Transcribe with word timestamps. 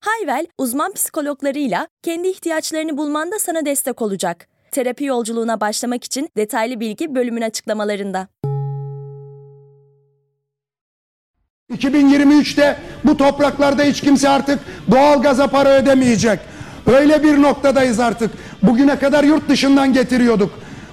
Hayvel, 0.00 0.46
uzman 0.58 0.92
psikologlarıyla 0.92 1.88
kendi 2.02 2.28
ihtiyaçlarını 2.28 2.96
bulmanda 2.96 3.38
sana 3.38 3.66
destek 3.66 4.02
olacak. 4.02 4.48
Terapi 4.70 5.04
yolculuğuna 5.04 5.60
başlamak 5.60 6.04
için 6.04 6.28
detaylı 6.36 6.80
bilgi 6.80 7.14
bölümün 7.14 7.42
açıklamalarında. 7.42 8.28
2023'te 11.72 12.76
bu 13.04 13.16
topraklarda 13.16 13.82
hiç 13.82 14.00
kimse 14.00 14.28
artık 14.28 14.58
doğal 14.90 15.22
gaza 15.22 15.46
para 15.46 15.68
ödemeyecek. 15.68 16.40
Öyle 16.86 17.22
bir 17.22 17.42
noktadayız 17.42 18.00
artık. 18.00 18.30
Bugüne 18.62 18.98
kadar 18.98 19.24
yurt 19.24 19.48
dışından 19.48 19.92
getiriyorduk. 19.92 20.50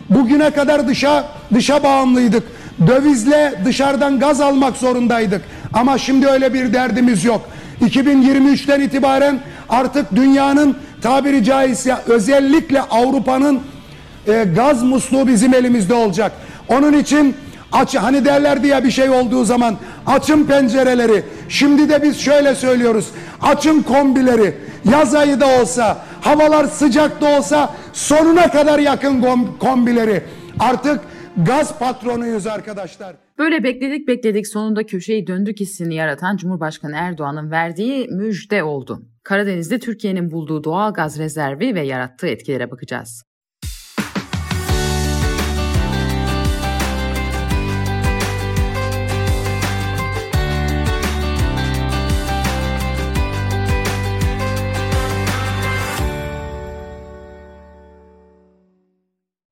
Bugüne 0.10 0.52
kadar 0.52 0.88
dışa 0.88 1.28
dışa 1.54 1.84
bağımlıydık. 1.84 2.44
Dövizle 2.88 3.62
dışarıdan 3.66 4.20
gaz 4.20 4.42
almak 4.42 4.78
zorundaydık. 4.78 5.42
Ama 5.74 5.98
şimdi 5.98 6.28
öyle 6.28 6.54
bir 6.54 6.74
derdimiz 6.74 7.26
yok. 7.26 7.50
2023'ten 7.82 8.82
itibaren 8.82 9.40
artık 9.70 10.16
dünyanın 10.16 10.78
tabiri 11.02 11.44
caizse 11.44 11.96
özellikle 12.08 12.82
Avrupa'nın 12.82 13.62
e, 14.28 14.44
gaz 14.56 14.84
musluğu 14.84 15.28
bizim 15.28 15.54
elimizde 15.54 15.94
olacak. 15.94 16.32
Onun 16.70 16.94
için 16.94 17.36
aç 17.72 17.96
hani 17.96 18.26
derlerdi 18.26 18.68
ya 18.68 18.84
bir 18.84 18.92
şey 18.92 19.10
olduğu 19.10 19.46
zaman 19.46 19.76
açın 20.08 20.46
pencereleri. 20.46 21.24
Şimdi 21.50 21.90
de 21.90 22.04
biz 22.04 22.20
şöyle 22.20 22.56
söylüyoruz. 22.56 23.08
Açın 23.42 23.82
kombileri. 23.82 24.58
Yaz 24.92 25.16
ayı 25.16 25.40
da 25.40 25.62
olsa, 25.62 25.98
havalar 26.22 26.66
sıcak 26.66 27.22
da 27.22 27.38
olsa 27.38 27.74
sonuna 27.94 28.52
kadar 28.52 28.80
yakın 28.80 29.48
kombileri. 29.60 30.24
Artık 30.60 31.02
gaz 31.38 31.80
patronuyuz 31.80 32.48
arkadaşlar. 32.48 33.25
Böyle 33.38 33.64
bekledik 33.64 34.08
bekledik 34.08 34.48
sonunda 34.48 34.86
köşeyi 34.86 35.28
döndük 35.28 35.60
hissini 35.60 35.96
yaratan 35.96 36.38
Cumhurbaşkanı 36.38 36.96
Erdoğan'ın 36.96 37.52
verdiği 37.52 38.08
müjde 38.08 38.64
oldu. 38.64 39.02
Karadeniz'de 39.24 39.80
Türkiye'nin 39.80 40.32
bulduğu 40.32 40.64
doğal 40.64 40.94
gaz 40.94 41.20
rezervi 41.20 41.76
ve 41.76 41.82
yarattığı 41.82 42.28
etkilere 42.28 42.72
bakacağız. 42.72 43.24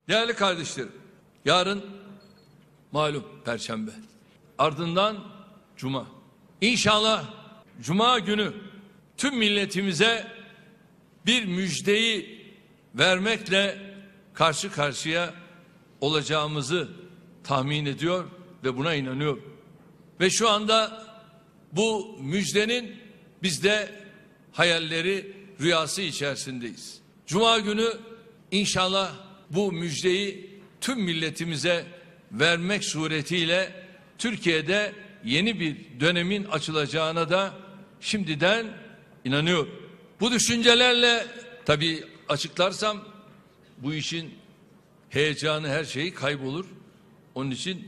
Değerli 0.07 0.33
kardeşlerim, 0.33 0.91
yarın 1.45 2.02
malum 2.93 3.23
perşembe. 3.45 3.91
Ardından 4.57 5.17
cuma. 5.77 6.07
İnşallah 6.61 7.25
cuma 7.81 8.19
günü 8.19 8.53
tüm 9.17 9.37
milletimize 9.37 10.27
bir 11.25 11.45
müjdeyi 11.45 12.43
vermekle 12.95 13.77
karşı 14.33 14.71
karşıya 14.71 15.33
olacağımızı 16.01 16.89
tahmin 17.43 17.85
ediyor 17.85 18.25
ve 18.63 18.77
buna 18.77 18.93
inanıyor. 18.93 19.37
Ve 20.19 20.29
şu 20.29 20.49
anda 20.49 21.05
bu 21.71 22.17
müjdenin 22.21 22.95
bizde 23.43 23.89
hayalleri, 24.51 25.37
rüyası 25.61 26.01
içerisindeyiz. 26.01 27.01
Cuma 27.27 27.59
günü 27.59 27.87
inşallah 28.51 29.11
bu 29.49 29.71
müjdeyi 29.71 30.59
tüm 30.81 31.01
milletimize 31.01 31.85
vermek 32.33 32.83
suretiyle 32.83 33.71
Türkiye'de 34.17 34.91
yeni 35.25 35.59
bir 35.59 35.77
dönemin 35.99 36.43
açılacağına 36.43 37.29
da 37.29 37.53
şimdiden 37.99 38.65
inanıyor. 39.25 39.67
Bu 40.19 40.31
düşüncelerle 40.31 41.25
tabii 41.65 42.03
açıklarsam 42.29 42.97
bu 43.77 43.93
işin 43.93 44.33
heyecanı 45.09 45.67
her 45.67 45.83
şeyi 45.83 46.13
kaybolur. 46.13 46.65
Onun 47.35 47.51
için 47.51 47.87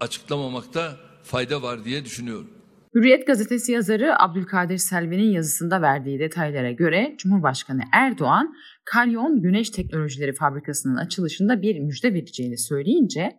açıklamamakta 0.00 0.96
fayda 1.22 1.62
var 1.62 1.84
diye 1.84 2.04
düşünüyorum. 2.04 2.50
Hürriyet 2.94 3.26
gazetesi 3.26 3.72
yazarı 3.72 4.22
Abdülkadir 4.22 4.78
Selvi'nin 4.78 5.30
yazısında 5.30 5.82
verdiği 5.82 6.18
detaylara 6.18 6.72
göre 6.72 7.14
Cumhurbaşkanı 7.18 7.82
Erdoğan, 7.92 8.54
Kalyon 8.84 9.42
Güneş 9.42 9.70
Teknolojileri 9.70 10.32
Fabrikası'nın 10.32 10.96
açılışında 10.96 11.62
bir 11.62 11.78
müjde 11.78 12.14
vereceğini 12.14 12.58
söyleyince 12.58 13.38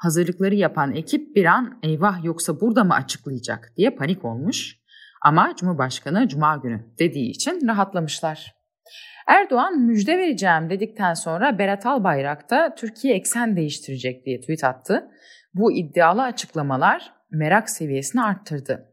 hazırlıkları 0.00 0.54
yapan 0.54 0.94
ekip 0.94 1.36
bir 1.36 1.44
an 1.44 1.78
eyvah 1.82 2.24
yoksa 2.24 2.60
burada 2.60 2.84
mı 2.84 2.94
açıklayacak 2.94 3.72
diye 3.76 3.90
panik 3.90 4.24
olmuş. 4.24 4.76
Ama 5.22 5.54
Cumhurbaşkanı 5.56 6.28
Cuma 6.28 6.56
günü 6.56 6.84
dediği 6.98 7.30
için 7.30 7.68
rahatlamışlar. 7.68 8.54
Erdoğan 9.26 9.78
müjde 9.78 10.18
vereceğim 10.18 10.70
dedikten 10.70 11.14
sonra 11.14 11.58
Berat 11.58 11.86
Albayrak 11.86 12.50
da 12.50 12.74
Türkiye 12.74 13.14
eksen 13.14 13.56
değiştirecek 13.56 14.26
diye 14.26 14.40
tweet 14.40 14.64
attı. 14.64 15.10
Bu 15.54 15.72
iddialı 15.72 16.22
açıklamalar 16.22 17.12
merak 17.30 17.70
seviyesini 17.70 18.22
arttırdı. 18.22 18.86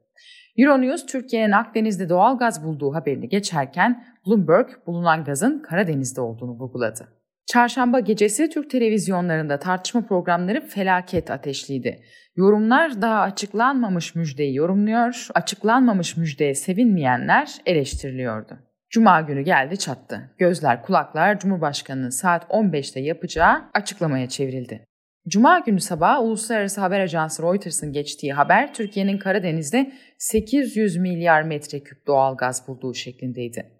Euronews 0.57 1.05
Türkiye'nin 1.05 1.51
Akdeniz'de 1.51 2.09
doğal 2.09 2.37
gaz 2.37 2.63
bulduğu 2.63 2.93
haberini 2.93 3.29
geçerken 3.29 4.05
Bloomberg 4.25 4.69
bulunan 4.87 5.23
gazın 5.23 5.59
Karadeniz'de 5.59 6.21
olduğunu 6.21 6.51
vurguladı. 6.51 7.16
Çarşamba 7.47 7.99
gecesi 7.99 8.49
Türk 8.49 8.69
televizyonlarında 8.69 9.59
tartışma 9.59 10.01
programları 10.01 10.61
felaket 10.61 11.31
ateşliydi. 11.31 12.03
Yorumlar 12.35 13.01
daha 13.01 13.21
açıklanmamış 13.21 14.15
müjdeyi 14.15 14.55
yorumluyor, 14.55 15.27
açıklanmamış 15.35 16.17
müjdeye 16.17 16.55
sevinmeyenler 16.55 17.51
eleştiriliyordu. 17.65 18.59
Cuma 18.89 19.21
günü 19.21 19.41
geldi 19.41 19.77
çattı. 19.77 20.35
Gözler 20.37 20.81
kulaklar 20.81 21.39
Cumhurbaşkanı'nın 21.39 22.09
saat 22.09 22.43
15'te 22.43 22.99
yapacağı 22.99 23.63
açıklamaya 23.73 24.29
çevrildi. 24.29 24.86
Cuma 25.27 25.59
günü 25.59 25.81
sabah 25.81 26.23
Uluslararası 26.23 26.81
Haber 26.81 26.99
Ajansı 26.99 27.43
Reuters'ın 27.43 27.93
geçtiği 27.93 28.33
haber 28.33 28.73
Türkiye'nin 28.73 29.17
Karadeniz'de 29.17 29.93
800 30.17 30.97
milyar 30.97 31.41
metreküp 31.41 32.07
doğal 32.07 32.37
gaz 32.37 32.67
bulduğu 32.67 32.93
şeklindeydi. 32.93 33.71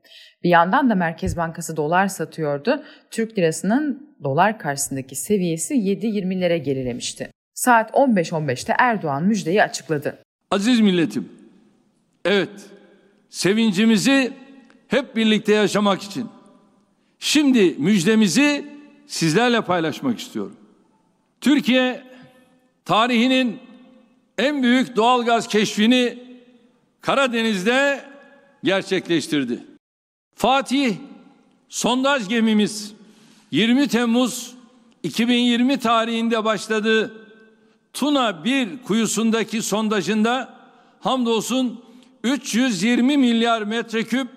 Bir 0.44 0.50
yandan 0.50 0.90
da 0.90 0.96
Merkez 0.96 1.38
Bankası 1.38 1.78
dolar 1.78 2.08
satıyordu. 2.08 2.84
Türk 3.12 3.38
lirasının 3.38 4.16
dolar 4.24 4.59
karşısındaki 4.59 5.16
seviyesi 5.16 5.74
7.20'lere 5.74 6.58
gerilemişti. 6.58 7.31
Saat 7.53 7.91
15.15'te 7.91 8.74
Erdoğan 8.79 9.24
müjdeyi 9.24 9.64
açıkladı. 9.64 10.18
Aziz 10.52 10.79
milletim, 10.79 11.29
evet 12.25 12.50
sevincimizi 13.29 14.34
hep 14.88 15.16
birlikte 15.16 15.53
yaşamak 15.53 16.02
için 16.02 16.29
şimdi 17.19 17.75
müjdemizi 17.78 18.66
sizlerle 19.08 19.62
paylaşmak 19.62 20.19
istiyorum. 20.19 20.58
Türkiye 21.41 22.03
tarihinin 22.85 23.59
en 24.37 24.63
büyük 24.63 24.95
doğalgaz 24.95 25.47
keşfini 25.47 26.23
Karadeniz'de 27.01 28.05
gerçekleştirdi. 28.63 29.63
Fatih 30.35 30.95
sondaj 31.69 32.28
gemimiz 32.28 32.93
20 33.51 33.87
Temmuz 33.87 34.55
2020 35.03 35.79
tarihinde 35.79 36.45
başladı. 36.45 37.13
Tuna 37.93 38.43
1 38.43 38.83
kuyusundaki 38.83 39.61
sondajında 39.61 40.53
hamdolsun 40.99 41.81
320 42.23 43.17
milyar 43.17 43.61
metreküp 43.61 44.28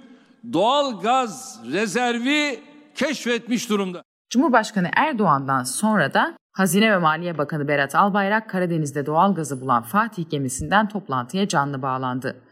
doğal 0.53 1.01
gaz 1.01 1.61
rezervi 1.73 2.61
keşfetmiş 2.95 3.69
durumda. 3.69 4.03
Cumhurbaşkanı 4.31 4.91
Erdoğan'dan 4.97 5.65
sonra 5.65 6.15
da 6.15 6.37
Hazine 6.61 6.93
ve 6.93 6.99
Maliye 6.99 7.39
Bakanı 7.39 7.69
Berat 7.69 7.95
Albayrak 7.95 8.51
Karadeniz'de 8.51 9.07
doğal 9.07 9.35
gazı 9.35 9.61
bulan 9.61 9.83
Fatih 9.83 10.31
gemisinden 10.31 10.89
toplantıya 10.89 11.49
canlı 11.49 11.83
bağlandı. 11.83 12.43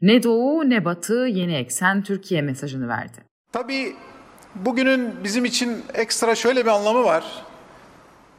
Ne 0.00 0.22
doğu 0.22 0.70
ne 0.70 0.84
batı 0.84 1.14
yeni 1.14 1.54
eksen 1.54 2.02
Türkiye 2.02 2.42
mesajını 2.42 2.88
verdi. 2.88 3.24
Tabii 3.52 3.96
bugünün 4.54 5.14
bizim 5.24 5.44
için 5.44 5.84
ekstra 5.94 6.34
şöyle 6.34 6.64
bir 6.64 6.70
anlamı 6.70 7.04
var. 7.04 7.24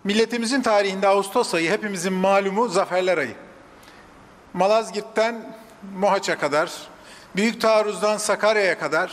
Milletimizin 0.04 0.62
tarihinde 0.62 1.08
Ağustos 1.08 1.54
ayı 1.54 1.72
hepimizin 1.72 2.14
malumu 2.14 2.68
zaferler 2.68 3.18
ayı. 3.18 3.36
Malazgirt'ten 4.54 5.56
Mohaç'a 6.00 6.38
kadar, 6.38 6.72
Büyük 7.36 7.62
Taarruz'dan 7.62 8.18
Sakarya'ya 8.18 8.80
kadar 8.80 9.12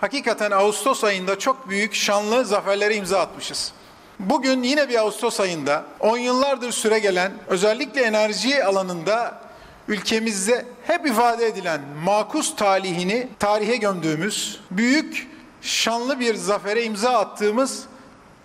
hakikaten 0.00 0.50
Ağustos 0.50 1.04
ayında 1.04 1.38
çok 1.38 1.68
büyük 1.68 1.94
şanlı 1.94 2.44
zaferlere 2.44 2.96
imza 2.96 3.20
atmışız. 3.20 3.72
Bugün 4.18 4.62
yine 4.62 4.88
bir 4.88 4.98
Ağustos 4.98 5.40
ayında 5.40 5.84
10 6.00 6.18
yıllardır 6.18 6.72
süre 6.72 6.98
gelen 6.98 7.32
özellikle 7.48 8.02
enerji 8.02 8.64
alanında 8.64 9.40
ülkemizde 9.88 10.64
hep 10.86 11.06
ifade 11.06 11.46
edilen 11.46 11.80
makus 12.04 12.56
talihini 12.56 13.28
tarihe 13.38 13.76
gömdüğümüz 13.76 14.60
büyük 14.70 15.28
şanlı 15.60 16.20
bir 16.20 16.34
zafere 16.34 16.84
imza 16.84 17.10
attığımız 17.10 17.84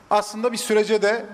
aslında 0.10 0.52
bir 0.52 0.58
sürece 0.58 1.02
de 1.02 1.26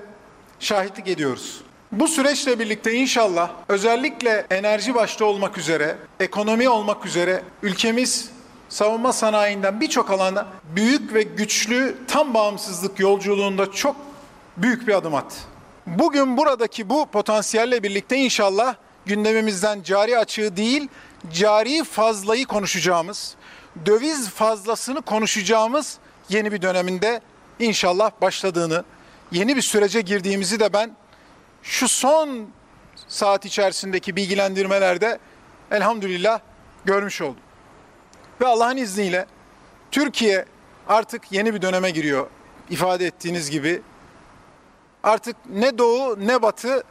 şahitlik 0.59 1.07
ediyoruz. 1.07 1.61
Bu 1.91 2.07
süreçle 2.07 2.59
birlikte 2.59 2.93
inşallah 2.93 3.49
özellikle 3.67 4.45
enerji 4.49 4.95
başta 4.95 5.25
olmak 5.25 5.57
üzere, 5.57 5.97
ekonomi 6.19 6.69
olmak 6.69 7.05
üzere 7.05 7.43
ülkemiz 7.63 8.29
savunma 8.69 9.13
sanayinden 9.13 9.81
birçok 9.81 10.11
alanda 10.11 10.47
büyük 10.75 11.13
ve 11.13 11.23
güçlü 11.23 11.97
tam 12.07 12.33
bağımsızlık 12.33 12.99
yolculuğunda 12.99 13.71
çok 13.71 14.08
büyük 14.61 14.87
bir 14.87 14.93
adım 14.93 15.15
attı. 15.15 15.35
Bugün 15.87 16.37
buradaki 16.37 16.89
bu 16.89 17.05
potansiyelle 17.05 17.83
birlikte 17.83 18.17
inşallah 18.17 18.75
gündemimizden 19.05 19.83
cari 19.83 20.17
açığı 20.17 20.57
değil, 20.57 20.87
cari 21.33 21.83
fazlayı 21.83 22.45
konuşacağımız, 22.45 23.35
döviz 23.85 24.29
fazlasını 24.29 25.01
konuşacağımız 25.01 25.97
yeni 26.29 26.51
bir 26.51 26.61
döneminde 26.61 27.21
inşallah 27.59 28.11
başladığını, 28.21 28.83
yeni 29.31 29.55
bir 29.55 29.61
sürece 29.61 30.01
girdiğimizi 30.01 30.59
de 30.59 30.73
ben 30.73 30.91
şu 31.63 31.87
son 31.87 32.47
saat 33.07 33.45
içerisindeki 33.45 34.15
bilgilendirmelerde 34.15 35.19
elhamdülillah 35.71 36.39
görmüş 36.85 37.21
oldum. 37.21 37.41
Ve 38.41 38.47
Allah'ın 38.47 38.77
izniyle 38.77 39.25
Türkiye 39.91 40.45
artık 40.87 41.31
yeni 41.31 41.53
bir 41.53 41.61
döneme 41.61 41.89
giriyor. 41.91 42.27
ifade 42.69 43.05
ettiğiniz 43.05 43.49
gibi 43.49 43.81
artık 45.03 45.35
ne 45.49 45.77
doğu 45.77 46.27
ne 46.27 46.41
batı 46.41 46.83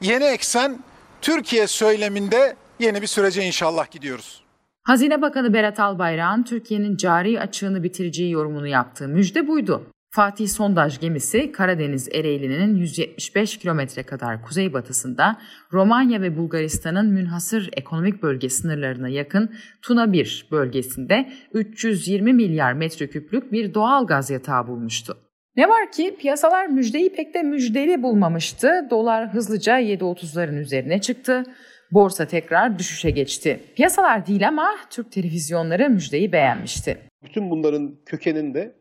yeni 0.00 0.24
eksen 0.24 0.78
Türkiye 1.22 1.66
söyleminde 1.66 2.56
yeni 2.78 3.02
bir 3.02 3.06
sürece 3.06 3.42
inşallah 3.42 3.90
gidiyoruz. 3.90 4.42
Hazine 4.82 5.22
Bakanı 5.22 5.54
Berat 5.54 5.80
Albayrak'ın 5.80 6.42
Türkiye'nin 6.42 6.96
cari 6.96 7.40
açığını 7.40 7.82
bitireceği 7.82 8.30
yorumunu 8.30 8.66
yaptığı 8.66 9.08
müjde 9.08 9.48
buydu. 9.48 9.86
Fatih 10.14 10.48
sondaj 10.48 11.00
gemisi 11.00 11.52
Karadeniz 11.52 12.08
Ereğli'nin 12.08 12.76
175 12.76 13.58
kilometre 13.58 14.02
kadar 14.02 14.42
kuzeybatısında 14.42 15.40
Romanya 15.72 16.22
ve 16.22 16.36
Bulgaristan'ın 16.36 17.12
münhasır 17.12 17.70
ekonomik 17.72 18.22
bölge 18.22 18.48
sınırlarına 18.48 19.08
yakın 19.08 19.54
Tuna 19.82 20.12
1 20.12 20.48
bölgesinde 20.50 21.32
320 21.52 22.32
milyar 22.32 22.72
metreküplük 22.72 23.52
bir 23.52 23.74
doğal 23.74 24.06
gaz 24.06 24.30
yatağı 24.30 24.66
bulmuştu. 24.66 25.16
Ne 25.56 25.68
var 25.68 25.92
ki 25.92 26.16
piyasalar 26.18 26.66
müjdeyi 26.66 27.12
pek 27.12 27.34
de 27.34 27.42
müjdeli 27.42 28.02
bulmamıştı. 28.02 28.86
Dolar 28.90 29.28
hızlıca 29.28 29.80
7.30'ların 29.80 30.58
üzerine 30.58 31.00
çıktı. 31.00 31.44
Borsa 31.90 32.26
tekrar 32.26 32.78
düşüşe 32.78 33.10
geçti. 33.10 33.60
Piyasalar 33.76 34.26
değil 34.26 34.48
ama 34.48 34.70
Türk 34.90 35.12
televizyonları 35.12 35.90
müjdeyi 35.90 36.32
beğenmişti. 36.32 36.98
Bütün 37.24 37.50
bunların 37.50 37.94
kökeninde 38.06 38.72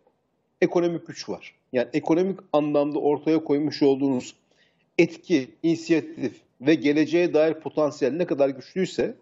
ekonomik 0.61 1.07
güç 1.07 1.29
var. 1.29 1.55
Yani 1.73 1.87
ekonomik 1.93 2.39
anlamda 2.53 2.99
ortaya 2.99 3.43
koymuş 3.43 3.81
olduğunuz 3.83 4.35
etki, 4.97 5.49
inisiyatif 5.63 6.33
ve 6.61 6.75
geleceğe 6.75 7.33
dair 7.33 7.53
potansiyel 7.53 8.13
ne 8.13 8.25
kadar 8.25 8.49
güçlüyse 8.49 9.15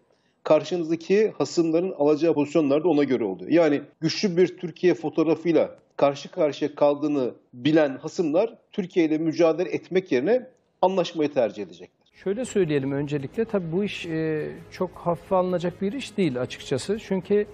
karşınızdaki 0.43 1.33
hasımların 1.37 1.91
alacağı 1.97 2.33
pozisyonlar 2.33 2.83
da 2.83 2.87
ona 2.87 3.03
göre 3.03 3.23
oluyor. 3.23 3.51
Yani 3.51 3.81
güçlü 4.01 4.37
bir 4.37 4.57
Türkiye 4.57 4.93
fotoğrafıyla 4.93 5.79
karşı 5.99 6.31
karşıya 6.31 6.75
kaldığını 6.75 7.31
bilen 7.53 7.97
hasımlar 7.97 8.57
Türkiye 8.71 9.05
ile 9.05 9.17
mücadele 9.17 9.69
etmek 9.69 10.11
yerine 10.11 10.47
anlaşmayı 10.81 11.33
tercih 11.33 11.63
edecekler. 11.63 12.07
Şöyle 12.23 12.45
söyleyelim 12.45 12.91
öncelikle 12.91 13.45
tabii 13.45 13.71
bu 13.71 13.83
iş 13.83 14.05
e, 14.05 14.49
çok 14.71 14.91
hafife 14.91 15.35
alınacak 15.35 15.81
bir 15.81 15.93
iş 15.93 16.17
değil 16.17 16.41
açıkçası. 16.41 16.97
Çünkü 16.99 17.45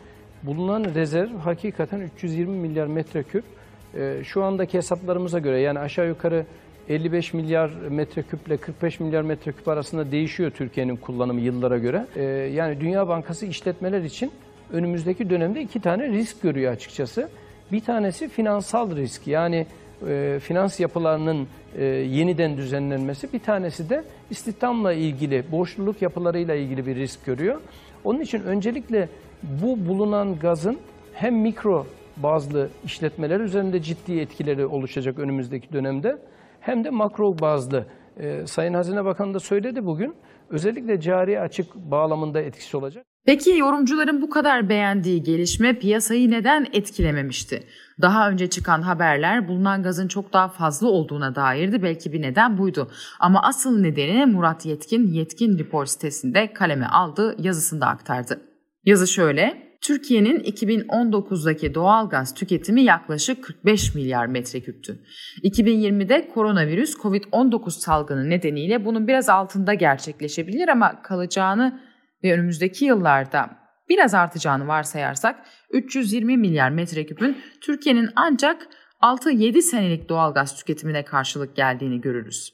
bulunan 0.44 0.86
rezerv 0.96 1.36
hakikaten 1.38 2.00
320 2.00 2.58
milyar 2.58 2.88
metreküp. 2.88 3.44
E, 3.98 4.22
şu 4.24 4.44
andaki 4.44 4.78
hesaplarımıza 4.78 5.40
göre 5.40 5.60
yani 5.60 5.80
aşağı 5.80 6.08
yukarı 6.08 6.46
55 6.90 7.34
milyar 7.34 7.70
metreküp 7.90 8.48
ile 8.48 8.58
45 8.58 9.00
milyar 9.00 9.22
metreküp 9.22 9.68
arasında 9.68 10.12
değişiyor 10.12 10.52
Türkiye'nin 10.52 10.96
kullanımı 10.96 11.42
yıllara 11.42 11.78
göre. 11.78 12.08
E, 12.16 12.24
yani 12.54 12.82
Dünya 12.82 13.08
Bankası 13.08 13.46
işletmeler 13.46 14.02
için 14.02 14.32
önümüzdeki 14.72 15.30
dönemde 15.30 15.62
iki 15.62 15.82
tane 15.82 16.10
risk 16.10 16.42
görüyor 16.42 16.74
açıkçası. 16.74 17.30
Bir 17.72 17.80
tanesi 17.80 18.30
finansal 18.30 18.96
risk 18.96 19.28
yani 19.28 19.66
e, 20.08 20.40
finans 20.42 20.80
yapılarının 20.80 21.48
e, 21.78 21.86
yeniden 21.86 22.58
düzenlenmesi. 22.58 23.34
Bir 23.34 23.40
tanesi 23.40 23.90
de 23.90 24.04
istihdamla 24.30 24.94
ilgili, 24.94 25.52
borçluluk 25.52 26.02
yapılarıyla 26.02 26.56
ilgili 26.56 26.86
bir 26.86 26.96
risk 26.96 27.26
görüyor. 27.26 27.62
Onun 28.04 28.20
için 28.20 28.44
öncelikle 28.44 29.10
bu 29.44 29.88
bulunan 29.88 30.40
gazın 30.40 30.80
hem 31.14 31.36
mikro 31.36 31.86
bazlı 32.18 32.70
işletmeler 32.84 33.40
üzerinde 33.40 33.82
ciddi 33.82 34.20
etkileri 34.20 34.66
oluşacak 34.66 35.20
önümüzdeki 35.20 35.74
dönemde 35.74 36.18
hem 36.60 36.84
de 36.84 36.90
makro 36.90 37.40
bazlı. 37.40 37.86
E, 38.20 38.48
Sayın 38.48 38.74
Hazine 38.74 39.06
Bakanı 39.06 39.34
da 39.34 39.40
söyledi 39.40 39.86
bugün. 39.86 40.16
Özellikle 40.50 41.02
cari 41.02 41.40
açık 41.40 41.76
bağlamında 41.76 42.42
etkisi 42.42 42.78
olacak. 42.78 43.06
Peki 43.26 43.58
yorumcuların 43.58 44.22
bu 44.22 44.30
kadar 44.30 44.70
beğendiği 44.70 45.24
gelişme 45.24 45.80
piyasayı 45.80 46.32
neden 46.32 46.68
etkilememişti? 46.74 47.64
Daha 48.02 48.30
önce 48.30 48.50
çıkan 48.50 48.82
haberler 48.82 49.48
bulunan 49.48 49.84
gazın 49.84 50.08
çok 50.08 50.34
daha 50.34 50.50
fazla 50.50 50.88
olduğuna 50.88 51.36
dairdi. 51.36 51.84
Belki 51.84 52.14
bir 52.14 52.22
neden 52.22 52.58
buydu. 52.58 52.92
Ama 53.20 53.44
asıl 53.44 53.80
nedeni 53.80 54.26
Murat 54.26 54.66
Yetkin 54.66 55.08
Yetkin 55.08 55.60
Report 55.60 55.90
sitesinde 55.90 56.54
kaleme 56.54 56.86
aldı 56.86 57.36
yazısında 57.40 57.88
aktardı. 57.88 58.42
Yazı 58.84 59.08
şöyle, 59.08 59.66
Türkiye'nin 59.82 60.40
2019'daki 60.40 61.74
doğal 61.74 62.10
gaz 62.10 62.34
tüketimi 62.34 62.82
yaklaşık 62.82 63.44
45 63.44 63.96
milyar 63.96 64.26
metreküptü. 64.26 65.00
2020'de 65.44 66.28
koronavirüs 66.34 66.96
COVID-19 66.96 67.70
salgını 67.70 68.30
nedeniyle 68.30 68.86
bunun 68.86 69.08
biraz 69.08 69.30
altında 69.30 69.74
gerçekleşebilir 69.74 70.68
ama 70.68 71.02
kalacağını 71.02 71.80
ve 72.26 72.34
önümüzdeki 72.34 72.86
yıllarda 72.86 73.50
biraz 73.90 74.14
artacağını 74.14 74.68
varsayarsak 74.68 75.46
320 75.70 76.38
milyar 76.38 76.70
metreküpün 76.70 77.38
Türkiye'nin 77.62 78.10
ancak 78.16 78.68
6-7 79.02 79.62
senelik 79.62 80.10
doğalgaz 80.10 80.56
tüketimine 80.56 81.06
karşılık 81.06 81.56
geldiğini 81.56 82.02
görürüz. 82.02 82.54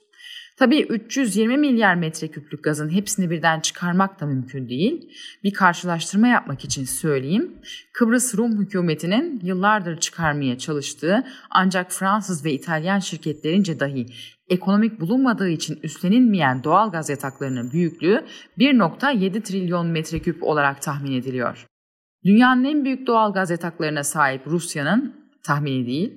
Tabii 0.61 0.81
320 0.81 1.57
milyar 1.57 1.95
metreküplük 1.95 2.63
gazın 2.63 2.89
hepsini 2.89 3.29
birden 3.29 3.59
çıkarmak 3.59 4.19
da 4.19 4.25
mümkün 4.25 4.69
değil. 4.69 5.09
Bir 5.43 5.53
karşılaştırma 5.53 6.27
yapmak 6.27 6.65
için 6.65 6.85
söyleyeyim. 6.85 7.55
Kıbrıs 7.93 8.37
Rum 8.37 8.59
hükümetinin 8.59 9.39
yıllardır 9.43 9.99
çıkarmaya 9.99 10.57
çalıştığı 10.57 11.23
ancak 11.49 11.91
Fransız 11.91 12.45
ve 12.45 12.51
İtalyan 12.53 12.99
şirketlerince 12.99 13.79
dahi 13.79 14.05
ekonomik 14.49 14.99
bulunmadığı 14.99 15.49
için 15.49 15.79
üstlenilmeyen 15.83 16.63
doğal 16.63 16.91
gaz 16.91 17.09
yataklarının 17.09 17.71
büyüklüğü 17.71 18.25
1.7 18.57 19.41
trilyon 19.41 19.87
metreküp 19.87 20.43
olarak 20.43 20.81
tahmin 20.81 21.11
ediliyor. 21.11 21.65
Dünyanın 22.25 22.63
en 22.63 22.85
büyük 22.85 23.07
doğal 23.07 23.33
gaz 23.33 23.51
yataklarına 23.51 24.03
sahip 24.03 24.47
Rusya'nın 24.47 25.15
tahmini 25.43 25.85
değil, 25.85 26.13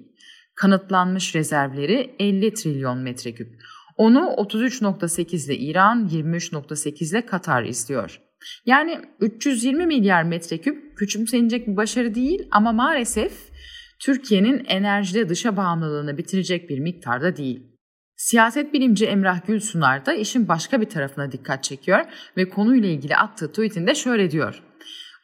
kanıtlanmış 0.54 1.34
rezervleri 1.34 2.16
50 2.18 2.54
trilyon 2.54 2.98
metreküp. 2.98 3.48
Onu 3.96 4.18
33.8 4.18 5.46
ile 5.46 5.56
İran, 5.56 6.08
23.8 6.08 7.10
ile 7.10 7.26
Katar 7.26 7.62
izliyor. 7.62 8.20
Yani 8.66 9.00
320 9.20 9.86
milyar 9.86 10.22
metreküp 10.22 10.98
küçümsenecek 10.98 11.66
bir 11.66 11.76
başarı 11.76 12.14
değil 12.14 12.48
ama 12.50 12.72
maalesef 12.72 13.32
Türkiye'nin 13.98 14.64
enerjide 14.64 15.28
dışa 15.28 15.56
bağımlılığını 15.56 16.18
bitirecek 16.18 16.70
bir 16.70 16.78
miktarda 16.78 17.36
değil. 17.36 17.74
Siyaset 18.16 18.72
bilimci 18.72 19.06
Emrah 19.06 19.46
Gülsunar 19.46 20.06
da 20.06 20.14
işin 20.14 20.48
başka 20.48 20.80
bir 20.80 20.88
tarafına 20.88 21.32
dikkat 21.32 21.64
çekiyor 21.64 22.00
ve 22.36 22.48
konuyla 22.48 22.88
ilgili 22.88 23.16
attığı 23.16 23.48
tweetinde 23.48 23.94
şöyle 23.94 24.30
diyor. 24.30 24.62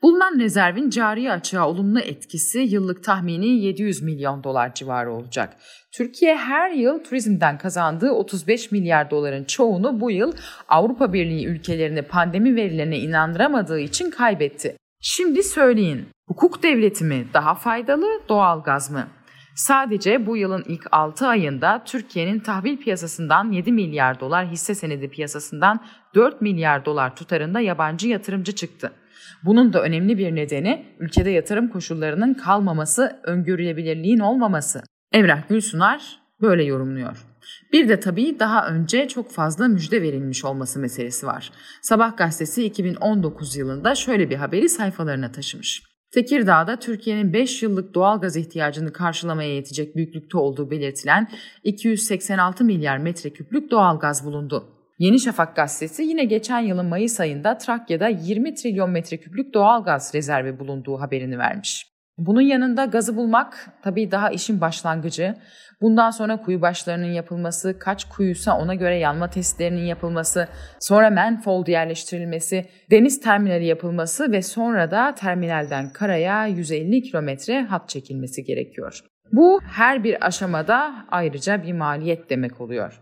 Bulunan 0.03 0.39
rezervin 0.39 0.91
cari 0.91 1.33
açığa 1.33 1.69
olumlu 1.69 2.01
etkisi 2.01 2.59
yıllık 2.59 3.05
tahmini 3.05 3.47
700 3.47 4.03
milyon 4.03 4.45
dolar 4.45 4.75
civarı 4.75 5.13
olacak. 5.13 5.57
Türkiye 5.93 6.37
her 6.37 6.71
yıl 6.71 7.05
turizmden 7.05 7.59
kazandığı 7.59 8.11
35 8.11 8.73
milyar 8.73 9.11
doların 9.11 9.45
çoğunu 9.45 10.01
bu 10.01 10.11
yıl 10.11 10.33
Avrupa 10.69 11.13
Birliği 11.13 11.47
ülkelerini 11.47 12.03
pandemi 12.03 12.57
verilerine 12.57 12.99
inandıramadığı 12.99 13.81
için 13.81 14.11
kaybetti. 14.11 14.77
Şimdi 15.01 15.43
söyleyin, 15.43 16.09
hukuk 16.29 16.63
devleti 16.63 17.05
mi 17.05 17.27
daha 17.35 17.55
faydalı, 17.55 18.07
doğal 18.29 18.63
gaz 18.63 18.91
mı? 18.91 19.09
Sadece 19.57 20.27
bu 20.27 20.37
yılın 20.37 20.65
ilk 20.69 20.87
6 20.93 21.27
ayında 21.27 21.83
Türkiye'nin 21.85 22.41
tahvil 22.41 22.77
piyasasından 22.77 23.53
7 23.53 23.73
milyar 23.73 24.21
dolar 24.21 24.47
hisse 24.47 24.75
senedi 24.75 25.09
piyasasından 25.09 25.81
4 26.15 26.41
milyar 26.41 26.85
dolar 26.85 27.17
tutarında 27.17 27.61
yabancı 27.61 28.09
yatırımcı 28.09 28.53
çıktı. 28.55 28.93
Bunun 29.45 29.73
da 29.73 29.83
önemli 29.83 30.19
bir 30.19 30.35
nedeni 30.35 30.87
ülkede 30.99 31.31
yatırım 31.31 31.69
koşullarının 31.69 32.35
kalmaması, 32.35 33.21
öngörülebilirliğin 33.25 34.19
olmaması. 34.19 34.83
Emrah 35.13 35.49
Gülsunar 35.49 36.19
böyle 36.41 36.65
yorumluyor. 36.65 37.27
Bir 37.73 37.89
de 37.89 38.01
tabii 38.01 38.37
daha 38.39 38.69
önce 38.69 39.09
çok 39.09 39.31
fazla 39.31 39.69
müjde 39.69 40.03
verilmiş 40.03 40.45
olması 40.45 40.81
meselesi 40.81 41.27
var. 41.27 41.53
Sabah 41.83 42.17
gazetesi 42.17 42.65
2019 42.65 43.57
yılında 43.57 43.95
şöyle 43.95 44.31
bir 44.31 44.37
haberi 44.37 44.69
sayfalarına 44.69 45.33
taşımış. 45.33 45.83
Tekirdağ'da 46.15 46.79
Türkiye'nin 46.79 47.33
5 47.33 47.63
yıllık 47.63 47.95
doğal 47.95 48.21
gaz 48.21 48.37
ihtiyacını 48.37 48.93
karşılamaya 48.93 49.55
yetecek 49.55 49.97
büyüklükte 49.97 50.39
olduğu 50.39 50.71
belirtilen 50.71 51.29
286 51.65 52.65
milyar 52.65 52.99
metreküplük 52.99 53.71
doğal 53.71 53.99
gaz 53.99 54.25
bulundu. 54.25 54.80
Yeni 55.01 55.21
Şafak 55.21 55.57
gazetesi 55.57 56.03
yine 56.03 56.25
geçen 56.25 56.61
yılın 56.61 56.87
Mayıs 56.87 57.21
ayında 57.21 57.59
Trakya'da 57.59 58.09
20 58.09 58.55
trilyon 58.55 58.91
metreküplük 58.91 59.55
doğal 59.55 59.85
gaz 59.85 60.15
rezervi 60.15 60.59
bulunduğu 60.59 61.01
haberini 61.01 61.39
vermiş. 61.39 61.87
Bunun 62.19 62.41
yanında 62.41 62.85
gazı 62.85 63.17
bulmak 63.17 63.69
tabii 63.83 64.11
daha 64.11 64.31
işin 64.31 64.61
başlangıcı. 64.61 65.35
Bundan 65.81 66.11
sonra 66.11 66.37
kuyu 66.37 66.63
başlarının 66.63 67.13
yapılması, 67.13 67.79
kaç 67.79 68.05
kuyuysa 68.05 68.59
ona 68.59 68.75
göre 68.75 68.99
yanma 68.99 69.31
testlerinin 69.31 69.85
yapılması, 69.85 70.49
sonra 70.81 71.11
manifold 71.11 71.67
yerleştirilmesi, 71.67 72.67
deniz 72.91 73.21
terminali 73.21 73.67
yapılması 73.67 74.33
ve 74.33 74.43
sonra 74.43 74.91
da 74.91 75.15
terminalden 75.15 75.93
karaya 75.93 76.47
150 76.47 77.03
kilometre 77.03 77.63
hat 77.63 77.89
çekilmesi 77.89 78.45
gerekiyor. 78.45 79.01
Bu 79.33 79.61
her 79.73 80.05
bir 80.05 80.27
aşamada 80.27 81.07
ayrıca 81.11 81.63
bir 81.63 81.73
maliyet 81.73 82.31
demek 82.31 82.61
oluyor. 82.61 83.01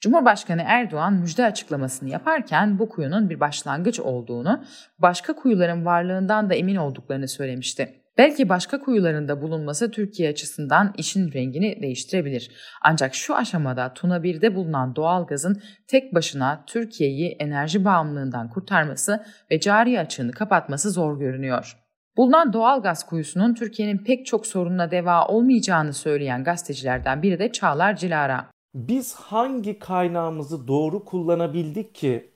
Cumhurbaşkanı 0.00 0.62
Erdoğan 0.66 1.12
müjde 1.12 1.44
açıklamasını 1.44 2.08
yaparken 2.08 2.78
bu 2.78 2.88
kuyunun 2.88 3.30
bir 3.30 3.40
başlangıç 3.40 4.00
olduğunu, 4.00 4.64
başka 4.98 5.36
kuyuların 5.36 5.84
varlığından 5.84 6.50
da 6.50 6.54
emin 6.54 6.76
olduklarını 6.76 7.28
söylemişti. 7.28 7.94
Belki 8.18 8.48
başka 8.48 8.80
kuyularında 8.80 9.42
bulunması 9.42 9.90
Türkiye 9.90 10.28
açısından 10.28 10.94
işin 10.96 11.32
rengini 11.32 11.82
değiştirebilir. 11.82 12.50
Ancak 12.82 13.14
şu 13.14 13.36
aşamada 13.36 13.94
Tuna 13.94 14.16
1'de 14.16 14.54
bulunan 14.54 14.96
doğalgazın 14.96 15.62
tek 15.86 16.14
başına 16.14 16.64
Türkiye'yi 16.66 17.36
enerji 17.40 17.84
bağımlılığından 17.84 18.48
kurtarması 18.48 19.24
ve 19.50 19.60
cari 19.60 20.00
açığını 20.00 20.32
kapatması 20.32 20.90
zor 20.90 21.18
görünüyor. 21.18 21.76
Bulunan 22.16 22.52
doğalgaz 22.52 23.06
kuyusunun 23.06 23.54
Türkiye'nin 23.54 23.98
pek 23.98 24.26
çok 24.26 24.46
sorununa 24.46 24.90
deva 24.90 25.26
olmayacağını 25.26 25.92
söyleyen 25.92 26.44
gazetecilerden 26.44 27.22
biri 27.22 27.38
de 27.38 27.52
Çağlar 27.52 27.96
Cilara. 27.96 28.50
Biz 28.74 29.14
hangi 29.14 29.78
kaynağımızı 29.78 30.68
doğru 30.68 31.04
kullanabildik 31.04 31.94
ki 31.94 32.28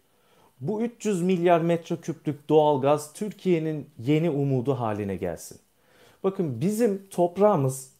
bu 0.61 0.83
300 0.83 1.23
milyar 1.23 1.61
metreküplük 1.61 2.49
doğalgaz 2.49 3.13
Türkiye'nin 3.13 3.87
yeni 3.99 4.31
umudu 4.31 4.75
haline 4.75 5.17
gelsin? 5.17 5.59
Bakın 6.25 6.61
bizim 6.61 7.03
toprağımız 7.11 7.93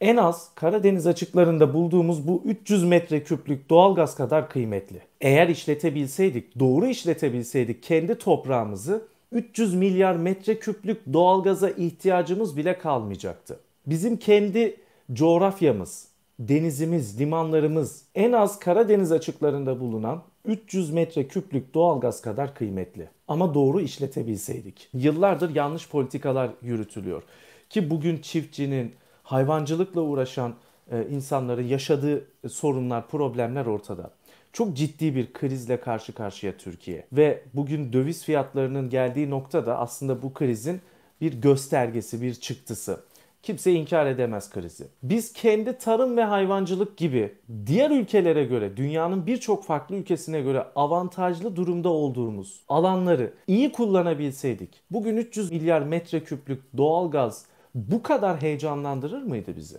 en 0.00 0.16
az 0.16 0.54
Karadeniz 0.54 1.06
açıklarında 1.06 1.74
bulduğumuz 1.74 2.28
bu 2.28 2.42
300 2.44 2.84
metreküplük 2.84 3.70
doğalgaz 3.70 4.14
kadar 4.14 4.48
kıymetli. 4.48 5.02
Eğer 5.20 5.48
işletebilseydik, 5.48 6.58
doğru 6.58 6.86
işletebilseydik 6.86 7.82
kendi 7.82 8.18
toprağımızı 8.18 9.06
300 9.32 9.74
milyar 9.74 10.16
metreküplük 10.16 11.12
doğalgaza 11.12 11.70
ihtiyacımız 11.70 12.56
bile 12.56 12.78
kalmayacaktı. 12.78 13.60
Bizim 13.86 14.16
kendi 14.16 14.76
coğrafyamız, 15.12 16.13
denizimiz, 16.38 17.20
limanlarımız 17.20 18.04
en 18.14 18.32
az 18.32 18.58
Karadeniz 18.58 19.12
açıklarında 19.12 19.80
bulunan 19.80 20.22
300 20.44 20.90
metre 20.90 21.28
küplük 21.28 21.74
doğalgaz 21.74 22.20
kadar 22.22 22.54
kıymetli. 22.54 23.08
Ama 23.28 23.54
doğru 23.54 23.80
işletebilseydik. 23.80 24.88
Yıllardır 24.94 25.54
yanlış 25.54 25.88
politikalar 25.88 26.50
yürütülüyor. 26.62 27.22
Ki 27.70 27.90
bugün 27.90 28.18
çiftçinin, 28.18 28.94
hayvancılıkla 29.22 30.00
uğraşan 30.00 30.54
e, 30.90 31.06
insanların 31.10 31.66
yaşadığı 31.66 32.24
sorunlar, 32.48 33.08
problemler 33.08 33.66
ortada. 33.66 34.10
Çok 34.52 34.76
ciddi 34.76 35.14
bir 35.14 35.32
krizle 35.32 35.80
karşı 35.80 36.12
karşıya 36.12 36.56
Türkiye. 36.56 37.06
Ve 37.12 37.42
bugün 37.54 37.92
döviz 37.92 38.24
fiyatlarının 38.24 38.90
geldiği 38.90 39.30
nokta 39.30 39.66
da 39.66 39.78
aslında 39.78 40.22
bu 40.22 40.32
krizin 40.32 40.80
bir 41.20 41.32
göstergesi, 41.32 42.22
bir 42.22 42.34
çıktısı. 42.34 43.00
Kimse 43.44 43.72
inkar 43.72 44.06
edemez 44.06 44.50
krizi. 44.50 44.88
Biz 45.02 45.32
kendi 45.32 45.78
tarım 45.78 46.16
ve 46.16 46.24
hayvancılık 46.24 46.96
gibi 46.96 47.34
diğer 47.66 47.90
ülkelere 47.90 48.44
göre, 48.44 48.76
dünyanın 48.76 49.26
birçok 49.26 49.64
farklı 49.64 49.96
ülkesine 49.96 50.40
göre 50.40 50.66
avantajlı 50.74 51.56
durumda 51.56 51.88
olduğumuz 51.88 52.64
alanları 52.68 53.34
iyi 53.46 53.72
kullanabilseydik, 53.72 54.82
bugün 54.90 55.16
300 55.16 55.52
milyar 55.52 55.82
metreküplük 55.82 56.76
doğal 56.76 57.10
gaz 57.10 57.46
bu 57.74 58.02
kadar 58.02 58.42
heyecanlandırır 58.42 59.22
mıydı 59.22 59.56
bizi? 59.56 59.78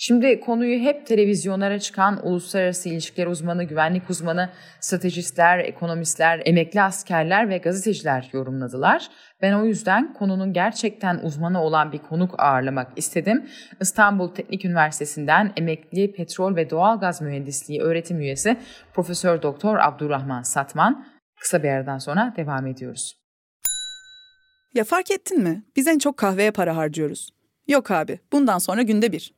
Şimdi 0.00 0.40
konuyu 0.40 0.80
hep 0.80 1.06
televizyonlara 1.06 1.78
çıkan 1.78 2.26
uluslararası 2.26 2.88
ilişkiler 2.88 3.26
uzmanı, 3.26 3.64
güvenlik 3.64 4.10
uzmanı, 4.10 4.50
stratejistler, 4.80 5.58
ekonomistler, 5.58 6.42
emekli 6.44 6.82
askerler 6.82 7.48
ve 7.48 7.58
gazeteciler 7.58 8.30
yorumladılar. 8.32 9.08
Ben 9.42 9.52
o 9.52 9.64
yüzden 9.64 10.12
konunun 10.12 10.52
gerçekten 10.52 11.18
uzmanı 11.18 11.62
olan 11.62 11.92
bir 11.92 11.98
konuk 11.98 12.40
ağırlamak 12.40 12.98
istedim. 12.98 13.50
İstanbul 13.80 14.34
Teknik 14.34 14.64
Üniversitesi'nden 14.64 15.52
emekli 15.56 16.12
petrol 16.12 16.56
ve 16.56 16.70
doğalgaz 16.70 17.22
mühendisliği 17.22 17.82
öğretim 17.82 18.20
üyesi 18.20 18.56
Profesör 18.94 19.42
Doktor 19.42 19.78
Abdurrahman 19.78 20.42
Satman. 20.42 21.06
Kısa 21.40 21.62
bir 21.62 21.68
aradan 21.68 21.98
sonra 21.98 22.34
devam 22.36 22.66
ediyoruz. 22.66 23.16
Ya 24.74 24.84
fark 24.84 25.10
ettin 25.10 25.42
mi? 25.42 25.64
Biz 25.76 25.86
en 25.86 25.98
çok 25.98 26.16
kahveye 26.16 26.50
para 26.50 26.76
harcıyoruz. 26.76 27.30
Yok 27.68 27.90
abi, 27.90 28.18
bundan 28.32 28.58
sonra 28.58 28.82
günde 28.82 29.12
bir. 29.12 29.37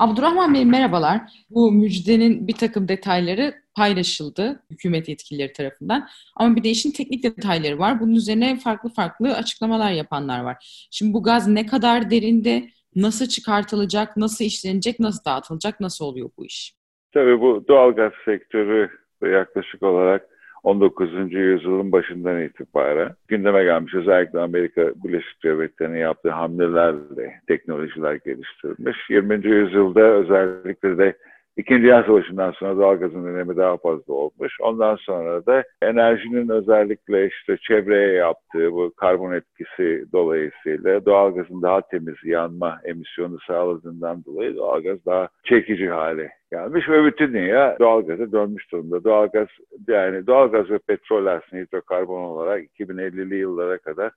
Abdurrahman 0.00 0.54
Bey 0.54 0.64
merhabalar. 0.64 1.20
Bu 1.50 1.72
müjdenin 1.72 2.48
bir 2.48 2.52
takım 2.52 2.88
detayları 2.88 3.54
paylaşıldı 3.76 4.62
hükümet 4.70 5.08
yetkilileri 5.08 5.52
tarafından. 5.52 6.08
Ama 6.36 6.56
bir 6.56 6.64
de 6.64 6.68
işin 6.68 6.90
teknik 6.90 7.22
detayları 7.22 7.78
var. 7.78 8.00
Bunun 8.00 8.14
üzerine 8.14 8.56
farklı 8.56 8.88
farklı 8.88 9.34
açıklamalar 9.34 9.92
yapanlar 9.92 10.40
var. 10.40 10.88
Şimdi 10.90 11.14
bu 11.14 11.22
gaz 11.22 11.48
ne 11.48 11.66
kadar 11.66 12.10
derinde, 12.10 12.68
nasıl 12.96 13.26
çıkartılacak, 13.26 14.16
nasıl 14.16 14.44
işlenecek, 14.44 15.00
nasıl 15.00 15.24
dağıtılacak, 15.24 15.80
nasıl 15.80 16.04
oluyor 16.04 16.30
bu 16.36 16.46
iş? 16.46 16.74
Tabii 17.12 17.40
bu 17.40 17.64
doğal 17.68 17.92
gaz 17.92 18.12
sektörü 18.24 18.90
yaklaşık 19.22 19.82
olarak 19.82 20.29
19. 20.62 21.32
yüzyılın 21.32 21.92
başından 21.92 22.42
itibaren 22.42 23.10
gündeme 23.28 23.64
gelmiş. 23.64 23.94
Özellikle 23.94 24.40
Amerika 24.40 24.92
Birleşik 25.04 25.44
Devletleri'nin 25.44 25.98
yaptığı 25.98 26.30
hamlelerle 26.30 27.40
teknolojiler 27.48 28.14
geliştirilmiş. 28.14 28.96
20. 29.10 29.46
yüzyılda 29.46 30.00
özellikle 30.00 30.98
de 30.98 31.14
İkinci 31.56 31.82
Dünya 31.82 32.02
Savaşı'ndan 32.02 32.50
sonra 32.50 32.76
doğalgazın 32.76 33.24
önemi 33.24 33.56
daha 33.56 33.76
fazla 33.76 34.14
olmuş. 34.14 34.56
Ondan 34.60 34.96
sonra 34.96 35.46
da 35.46 35.64
enerjinin 35.82 36.48
özellikle 36.48 37.26
işte 37.26 37.56
çevreye 37.68 38.12
yaptığı 38.12 38.72
bu 38.72 38.92
karbon 38.96 39.32
etkisi 39.32 40.04
dolayısıyla 40.12 41.04
doğalgazın 41.06 41.62
daha 41.62 41.80
temiz 41.80 42.24
yanma 42.24 42.80
emisyonu 42.84 43.38
sağladığından 43.46 44.24
dolayı 44.24 44.56
doğalgaz 44.56 45.06
daha 45.06 45.28
çekici 45.44 45.88
hale 45.88 46.30
gelmiş 46.50 46.88
ve 46.88 47.04
bütün 47.04 47.32
dünya 47.34 47.76
doğalgaza 47.80 48.32
dönmüş 48.32 48.72
durumda. 48.72 49.04
Doğalgaz 49.04 49.48
yani 49.88 50.26
doğalgaz 50.26 50.70
ve 50.70 50.78
petrol 50.78 51.26
aslında 51.26 51.62
hidrokarbon 51.62 52.22
olarak 52.22 52.64
2050'li 52.80 53.36
yıllara 53.36 53.78
kadar 53.78 54.12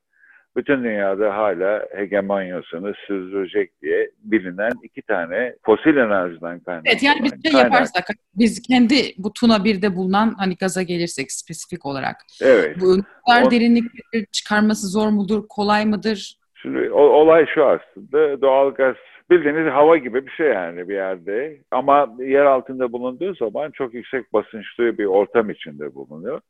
bütün 0.56 0.84
dünyada 0.84 1.36
hala 1.36 1.86
hegemonyasını 1.96 2.92
sürdürecek 3.06 3.82
diye 3.82 4.10
bilinen 4.24 4.72
iki 4.82 5.02
tane 5.02 5.54
fosil 5.62 5.96
enerjiden 5.96 6.60
kaynaklanan 6.60 6.82
Evet 6.86 7.02
yani 7.02 7.20
biz 7.24 7.30
şey 7.42 7.52
kaynak. 7.52 7.72
yaparsak 7.72 8.04
biz 8.34 8.62
kendi 8.62 8.94
bu 9.18 9.32
Tuna 9.32 9.56
1'de 9.56 9.96
bulunan 9.96 10.34
hani 10.38 10.56
gaza 10.56 10.82
gelirsek 10.82 11.32
spesifik 11.32 11.86
olarak 11.86 12.16
Evet. 12.42 12.76
bu 12.80 12.96
kadar 13.28 13.42
O- 13.42 13.50
derinlik 13.50 13.84
çıkarması 14.32 14.86
zor 14.88 15.08
mudur, 15.08 15.44
kolay 15.48 15.86
mıdır? 15.86 16.36
Şimdi 16.62 16.90
olay 16.90 17.46
şu 17.54 17.64
aslında 17.64 18.40
doğalgaz 18.40 18.96
bildiğiniz 19.30 19.72
hava 19.72 19.96
gibi 19.96 20.26
bir 20.26 20.30
şey 20.30 20.46
yani 20.46 20.88
bir 20.88 20.94
yerde 20.94 21.56
ama 21.70 22.14
yer 22.18 22.44
altında 22.44 22.92
bulunduğu 22.92 23.34
zaman 23.34 23.70
çok 23.70 23.94
yüksek 23.94 24.32
basınçlı 24.32 24.98
bir 24.98 25.04
ortam 25.04 25.50
içinde 25.50 25.94
bulunuyor. 25.94 26.40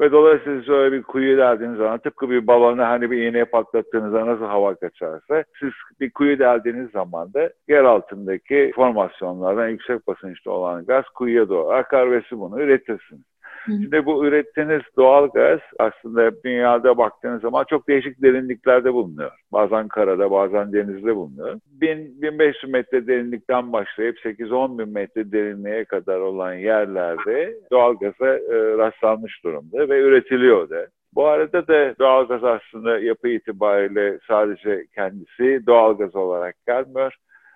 Ve 0.00 0.12
dolayısıyla 0.12 0.60
siz 0.60 0.68
öyle 0.68 0.96
bir 0.96 1.02
kuyu 1.02 1.38
deldiğiniz 1.38 1.78
zaman 1.78 1.98
tıpkı 1.98 2.30
bir 2.30 2.46
balonu 2.46 2.82
hani 2.82 3.10
bir 3.10 3.22
iğneye 3.22 3.44
patlattığınızda 3.44 4.26
nasıl 4.26 4.44
hava 4.44 4.74
kaçarsa 4.74 5.44
siz 5.60 5.70
bir 6.00 6.10
kuyu 6.10 6.38
deldiğiniz 6.38 6.90
zaman 6.90 7.34
da 7.34 7.50
yer 7.68 7.84
altındaki 7.84 8.72
formasyonlardan 8.74 9.68
yüksek 9.68 10.06
basınçlı 10.06 10.52
olan 10.52 10.86
gaz 10.86 11.04
kuyuya 11.04 11.48
doğru 11.48 11.70
akar 11.70 12.10
ve 12.10 12.22
siz 12.28 12.38
bunu 12.38 12.60
üretirsiniz. 12.60 13.27
Şimdi 13.66 14.06
bu 14.06 14.26
ürettiğiniz 14.26 14.82
doğal 14.96 15.28
gaz 15.28 15.60
aslında 15.78 16.42
dünyada 16.44 16.98
baktığınız 16.98 17.42
zaman 17.42 17.64
çok 17.70 17.88
değişik 17.88 18.22
derinliklerde 18.22 18.92
bulunuyor. 18.94 19.30
Bazen 19.52 19.88
karada, 19.88 20.30
bazen 20.30 20.72
denizde 20.72 21.16
bulunuyor. 21.16 21.60
1000, 21.66 22.22
1500 22.22 22.72
metre 22.72 23.06
derinlikten 23.06 23.72
başlayıp 23.72 24.18
8-10 24.24 24.78
bin 24.78 24.88
metre 24.88 25.32
derinliğe 25.32 25.84
kadar 25.84 26.20
olan 26.20 26.54
yerlerde 26.54 27.54
doğal 27.70 27.94
gaza 27.94 28.28
e, 28.28 28.78
rastlanmış 28.78 29.44
durumda 29.44 29.88
ve 29.88 30.00
üretiliyor 30.00 30.70
da. 30.70 30.86
Bu 31.14 31.26
arada 31.26 31.66
da 31.66 31.94
doğalgaz 31.98 32.44
aslında 32.44 32.98
yapı 32.98 33.28
itibariyle 33.28 34.18
sadece 34.28 34.86
kendisi 34.94 35.66
doğalgaz 35.66 36.16
olarak 36.16 36.54
gelmiyor. 36.66 37.14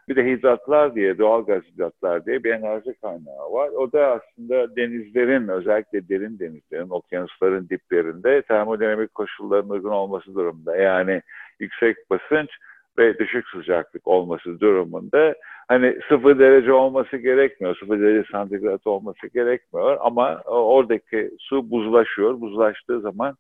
Bir 0.09 0.17
de 0.17 0.25
hidratlar 0.25 0.95
diye, 0.95 1.19
doğalgaz 1.19 1.63
hidratlar 1.63 2.27
diye 2.27 2.45
bir 2.45 2.51
enerji 2.51 2.95
kaynağı 2.95 3.53
var. 3.53 3.69
O 3.69 3.93
da 3.93 4.07
aslında 4.07 4.77
denizlerin, 4.77 5.49
özellikle 5.49 6.09
derin 6.09 6.39
denizlerin, 6.39 6.91
okyanusların 6.91 7.69
diplerinde 7.69 8.43
termodinamik 8.43 9.15
koşulların 9.15 9.71
uygun 9.71 9.91
olması 9.91 10.35
durumunda. 10.35 10.77
Yani 10.77 11.23
yüksek 11.61 11.97
basınç 12.11 12.51
ve 12.99 13.19
düşük 13.19 13.49
sıcaklık 13.49 14.09
olması 14.09 14.61
durumunda 14.61 15.35
hani 15.69 15.99
sıfır 16.09 16.39
derece 16.39 16.73
olması 16.73 17.17
gerekmiyor, 17.17 17.77
sıfır 17.77 18.01
derece 18.01 18.29
santigrat 18.33 18.87
olması 18.87 19.27
gerekmiyor 19.35 19.97
ama 20.01 20.41
oradaki 20.47 21.31
su 21.39 21.71
buzlaşıyor. 21.71 22.41
Buzlaştığı 22.41 23.01
zaman 23.01 23.37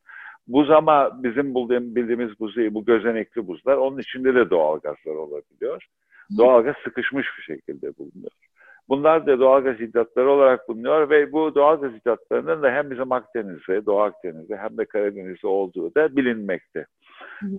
buz 0.46 0.70
ama 0.70 1.22
bizim 1.22 1.54
bildiğimiz 1.96 2.40
buz 2.40 2.56
değil, 2.56 2.74
bu 2.74 2.84
gözenekli 2.84 3.46
buzlar. 3.46 3.76
Onun 3.76 3.98
içinde 3.98 4.34
de 4.34 4.50
doğal 4.50 4.78
gazlar 4.78 5.14
olabiliyor. 5.14 5.86
Doğalgaz 6.38 6.74
sıkışmış 6.84 7.26
bir 7.38 7.42
şekilde 7.42 7.98
bulunuyor. 7.98 8.30
Bunlar 8.88 9.26
da 9.26 9.40
doğalgaz 9.40 9.78
hidratları 9.78 10.30
olarak 10.30 10.68
bulunuyor 10.68 11.10
ve 11.10 11.32
bu 11.32 11.54
doğalgaz 11.54 11.92
hidratlarının 11.92 12.62
da 12.62 12.70
hem 12.70 12.90
bizim 12.90 13.12
Akdeniz'de, 13.12 13.86
Doğu 13.86 14.00
Akdeniz'de 14.00 14.56
hem 14.56 14.78
de 14.78 14.84
Karadeniz'de 14.84 15.46
olduğu 15.46 15.94
da 15.94 16.16
bilinmekte. 16.16 16.86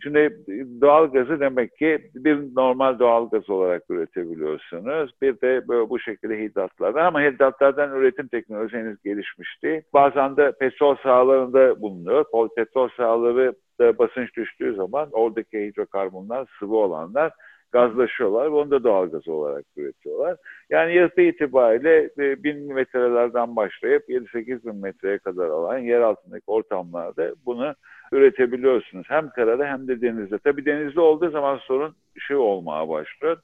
Şimdi 0.04 0.38
doğalgazı 0.82 1.40
demek 1.40 1.78
ki 1.78 2.12
bir 2.16 2.56
normal 2.56 3.00
doğalgaz 3.00 3.50
olarak 3.50 3.84
üretebiliyorsunuz. 3.90 5.12
Bir 5.22 5.42
de 5.42 5.68
böyle 5.68 5.90
bu 5.90 6.00
şekilde 6.00 6.40
hidratlardan 6.40 7.06
ama 7.06 7.22
hidratlardan 7.22 7.96
üretim 7.96 8.28
teknolojisi 8.28 8.78
henüz 8.78 9.04
gelişmiş 9.04 9.64
değil. 9.64 9.82
Bazen 9.94 10.38
de 10.38 10.52
petrol 10.60 10.96
sahalarında 10.96 11.82
bulunuyor. 11.82 12.26
Petrol 12.56 12.90
sahaları 12.98 13.54
da 13.80 13.98
basınç 13.98 14.36
düştüğü 14.38 14.76
zaman 14.76 15.10
oradaki 15.12 15.66
hidrokarbonlar, 15.66 16.48
sıvı 16.60 16.76
olanlar 16.76 17.32
gazlaşıyorlar 17.74 18.46
ve 18.46 18.56
onu 18.56 18.72
da 18.72 18.84
doğalgaz 18.84 19.28
olarak 19.28 19.66
üretiyorlar. 19.78 20.38
Yani 20.70 20.96
yapı 20.96 21.22
itibariyle 21.22 22.10
e, 22.20 22.44
bin 22.44 22.74
metrelerden 22.74 23.56
başlayıp 23.56 24.10
7-8 24.10 24.66
bin 24.66 24.76
metreye 24.76 25.18
kadar 25.18 25.50
olan 25.50 25.78
yer 25.78 26.02
altındaki 26.02 26.44
ortamlarda 26.48 27.34
bunu 27.46 27.76
üretebiliyorsunuz. 28.12 29.06
Hem 29.10 29.30
karada 29.30 29.66
hem 29.66 29.88
de 29.88 30.02
denizde. 30.02 30.38
Tabii 30.38 30.66
denizde 30.66 31.02
olduğu 31.02 31.30
zaman 31.30 31.58
sorun 31.58 31.96
şu 32.20 32.38
olmaya 32.38 32.90
başlıyor. 32.90 33.38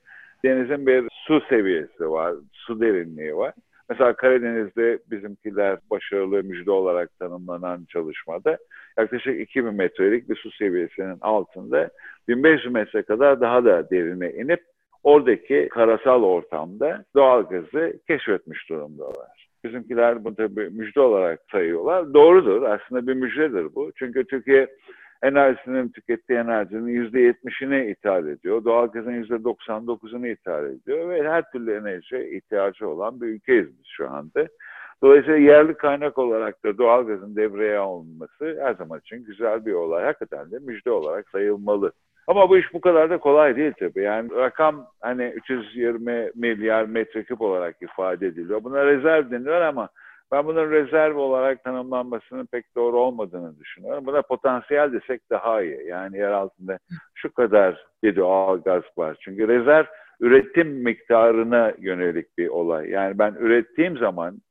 Denizin 0.46 0.88
bir 0.88 1.08
su 1.12 1.42
seviyesi 1.50 2.10
var, 2.10 2.34
su 2.54 2.82
derinliği 2.82 3.36
var. 3.36 3.54
Mesela 3.90 4.14
Karadeniz'de 4.14 5.00
bizimkiler 5.12 5.78
başarılı 5.92 6.44
müjde 6.44 6.72
olarak 6.72 7.20
tanımlanan 7.20 7.86
çalışmada 7.90 8.58
yaklaşık 8.98 9.40
2000 9.40 9.74
metrelik 9.74 10.30
bir 10.30 10.36
su 10.36 10.52
seviyesinin 10.52 11.18
altında 11.22 11.90
1500 12.28 12.74
metre 12.74 13.02
kadar 13.02 13.42
daha 13.42 13.66
da 13.66 13.90
derine 13.90 14.32
inip 14.32 14.62
oradaki 15.04 15.70
karasal 15.72 16.24
ortamda 16.24 17.06
doğal 17.16 17.44
gazı 17.44 18.00
keşfetmiş 18.08 18.70
durumdalar. 18.70 19.50
Bizimkiler 19.64 20.24
bunu 20.24 20.36
tabii 20.36 20.70
müjde 20.70 21.00
olarak 21.00 21.40
sayıyorlar. 21.52 22.14
Doğrudur. 22.14 22.62
Aslında 22.64 23.08
bir 23.08 23.14
müjdedir 23.14 23.76
bu. 23.76 23.92
Çünkü 23.96 24.24
Türkiye 24.26 24.68
enerjisinin 25.24 25.90
tükettiği 25.90 26.40
enerjinin 26.40 27.12
%70'ini 27.12 27.92
ithal 27.92 28.28
ediyor. 28.28 28.64
Doğalgazın 28.64 29.24
%99'unu 29.24 30.28
ithal 30.28 30.66
ediyor 30.66 31.10
ve 31.10 31.30
her 31.30 31.52
türlü 31.52 31.76
enerjiye 31.76 32.30
ihtiyacı 32.30 32.90
olan 32.90 33.22
bir 33.22 33.28
ülkeyiz 33.28 33.68
biz 33.80 33.88
şu 33.88 34.10
anda. 34.10 34.48
Dolayısıyla 35.04 35.38
yerli 35.38 35.74
kaynak 35.74 36.18
olarak 36.18 36.66
da 36.66 36.78
doğalgazın 36.78 37.36
devreye 37.36 37.78
alınması 37.78 38.60
her 38.62 38.74
zaman 38.74 39.00
için 39.00 39.26
güzel 39.26 39.66
bir 39.66 39.74
olay. 39.74 40.04
Hakikaten 40.04 40.52
de 40.52 40.60
müjde 40.60 40.92
olarak 40.92 41.30
sayılmalı. 41.30 41.92
Ama 42.28 42.50
bu 42.50 42.58
iş 42.58 42.74
bu 42.74 42.82
kadar 42.82 43.10
da 43.10 43.18
kolay 43.18 43.56
değil 43.56 43.74
tabii. 43.80 44.04
Yani 44.04 44.32
rakam 44.36 44.88
hani 45.02 45.24
320 45.24 46.32
milyar 46.36 46.86
metreküp 46.86 47.42
olarak 47.42 47.82
ifade 47.82 48.28
ediliyor. 48.28 48.64
Buna 48.64 48.86
rezerv 48.86 49.32
deniyor 49.32 49.62
ama 49.62 49.90
ben 50.32 50.46
bunun 50.46 50.72
rezerv 50.72 51.18
olarak 51.18 51.64
tanımlanmasının 51.64 52.46
pek 52.46 52.76
doğru 52.76 53.00
olmadığını 53.00 53.60
düşünüyorum. 53.60 54.06
Buna 54.06 54.22
potansiyel 54.22 54.94
desek 54.94 55.22
daha 55.30 55.62
iyi. 55.62 55.88
Yani 55.88 56.18
yer 56.18 56.32
altında 56.32 56.80
şu 57.16 57.34
kadar 57.34 57.86
bir 58.04 58.16
doğal 58.16 58.62
gaz 58.62 58.84
var. 58.98 59.18
Çünkü 59.22 59.48
rezerv 59.48 59.86
üretim 60.20 60.84
miktarına 60.84 61.74
yönelik 61.80 62.38
bir 62.38 62.48
olay. 62.48 62.90
Yani 62.90 63.20
ben 63.20 63.34
ürettiğim 63.40 63.98
zaman 63.98 64.42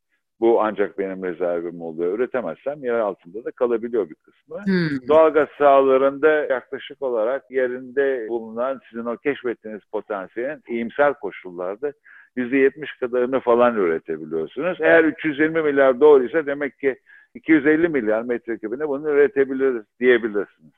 bu 0.41 0.63
ancak 0.63 0.99
benim 0.99 1.25
rezervim 1.25 1.83
oluyor. 1.83 2.19
Üretemezsem 2.19 2.85
yer 2.85 2.95
altında 2.95 3.45
da 3.45 3.51
kalabiliyor 3.51 4.11
bir 4.11 4.15
kısmı. 4.15 4.65
Hmm. 4.65 5.09
Doğalgaz 5.09 5.49
sahalarında 5.59 6.29
yaklaşık 6.29 7.03
olarak 7.03 7.51
yerinde 7.51 8.29
bulunan 8.29 8.81
sizin 8.91 9.05
o 9.05 9.17
keşfettiğiniz 9.17 9.83
potansiyelin 9.93 10.63
iyimser 10.69 11.15
koşullarda 11.15 11.93
%70 12.39 13.01
kadarını 13.01 13.41
falan 13.41 13.77
üretebiliyorsunuz. 13.77 14.79
Eğer 14.81 15.05
320 15.05 15.63
milyar 15.63 16.01
doğruysa 16.01 16.47
demek 16.47 16.79
ki 16.79 16.97
250 17.35 17.89
milyar 17.89 18.23
metrekübüne 18.23 18.89
bunu 18.89 19.11
üretebiliriz 19.11 19.85
diyebilirsiniz. 20.01 20.73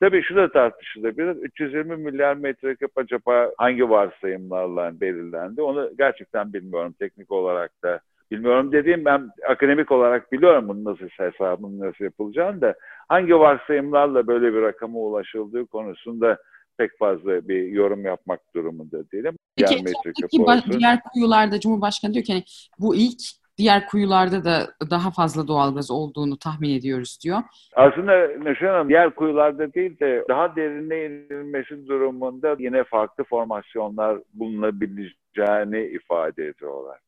Tabii 0.00 0.22
şu 0.22 0.36
da 0.36 0.52
tartışılabilir. 0.52 1.36
320 1.36 1.96
milyar 1.96 2.36
metreküp 2.36 2.90
acaba 2.98 3.50
hangi 3.58 3.90
varsayımlarla 3.90 5.00
belirlendi? 5.00 5.62
Onu 5.62 5.90
gerçekten 5.98 6.52
bilmiyorum 6.52 6.94
teknik 6.98 7.32
olarak 7.32 7.82
da. 7.82 8.00
Bilmiyorum 8.30 8.72
dediğim 8.72 9.04
ben 9.04 9.30
akademik 9.48 9.90
olarak 9.90 10.32
biliyorum 10.32 10.68
bunun 10.68 10.84
nasıl 10.84 11.08
hesabının 11.08 11.80
nasıl 11.80 12.04
yapılacağını 12.04 12.60
da 12.60 12.74
hangi 13.08 13.38
varsayımlarla 13.38 14.26
böyle 14.26 14.54
bir 14.54 14.62
rakama 14.62 14.98
ulaşıldığı 14.98 15.66
konusunda 15.66 16.38
pek 16.78 16.98
fazla 16.98 17.48
bir 17.48 17.66
yorum 17.66 18.04
yapmak 18.04 18.40
durumunda 18.54 19.10
değilim. 19.10 19.36
Peki 19.56 19.74
etraftaki 19.74 20.42
olsun. 20.42 20.72
diğer 20.78 20.98
kuyularda 21.12 21.60
Cumhurbaşkanı 21.60 22.14
diyor 22.14 22.24
ki 22.24 22.32
hani 22.32 22.44
bu 22.78 22.96
ilk 22.96 23.20
diğer 23.58 23.86
kuyularda 23.86 24.44
da 24.44 24.66
daha 24.90 25.10
fazla 25.10 25.48
doğalgaz 25.48 25.90
olduğunu 25.90 26.38
tahmin 26.38 26.78
ediyoruz 26.78 27.18
diyor. 27.24 27.38
Aslında 27.76 28.28
Neşe 28.28 28.66
Hanım 28.66 28.88
diğer 28.88 29.14
kuyularda 29.14 29.74
değil 29.74 30.00
de 30.00 30.24
daha 30.28 30.56
derine 30.56 31.04
inilmesi 31.04 31.86
durumunda 31.86 32.56
yine 32.58 32.84
farklı 32.84 33.24
formasyonlar 33.24 34.18
bulunabileceğini 34.34 35.86
ifade 35.86 36.46
ediyorlar. 36.46 36.98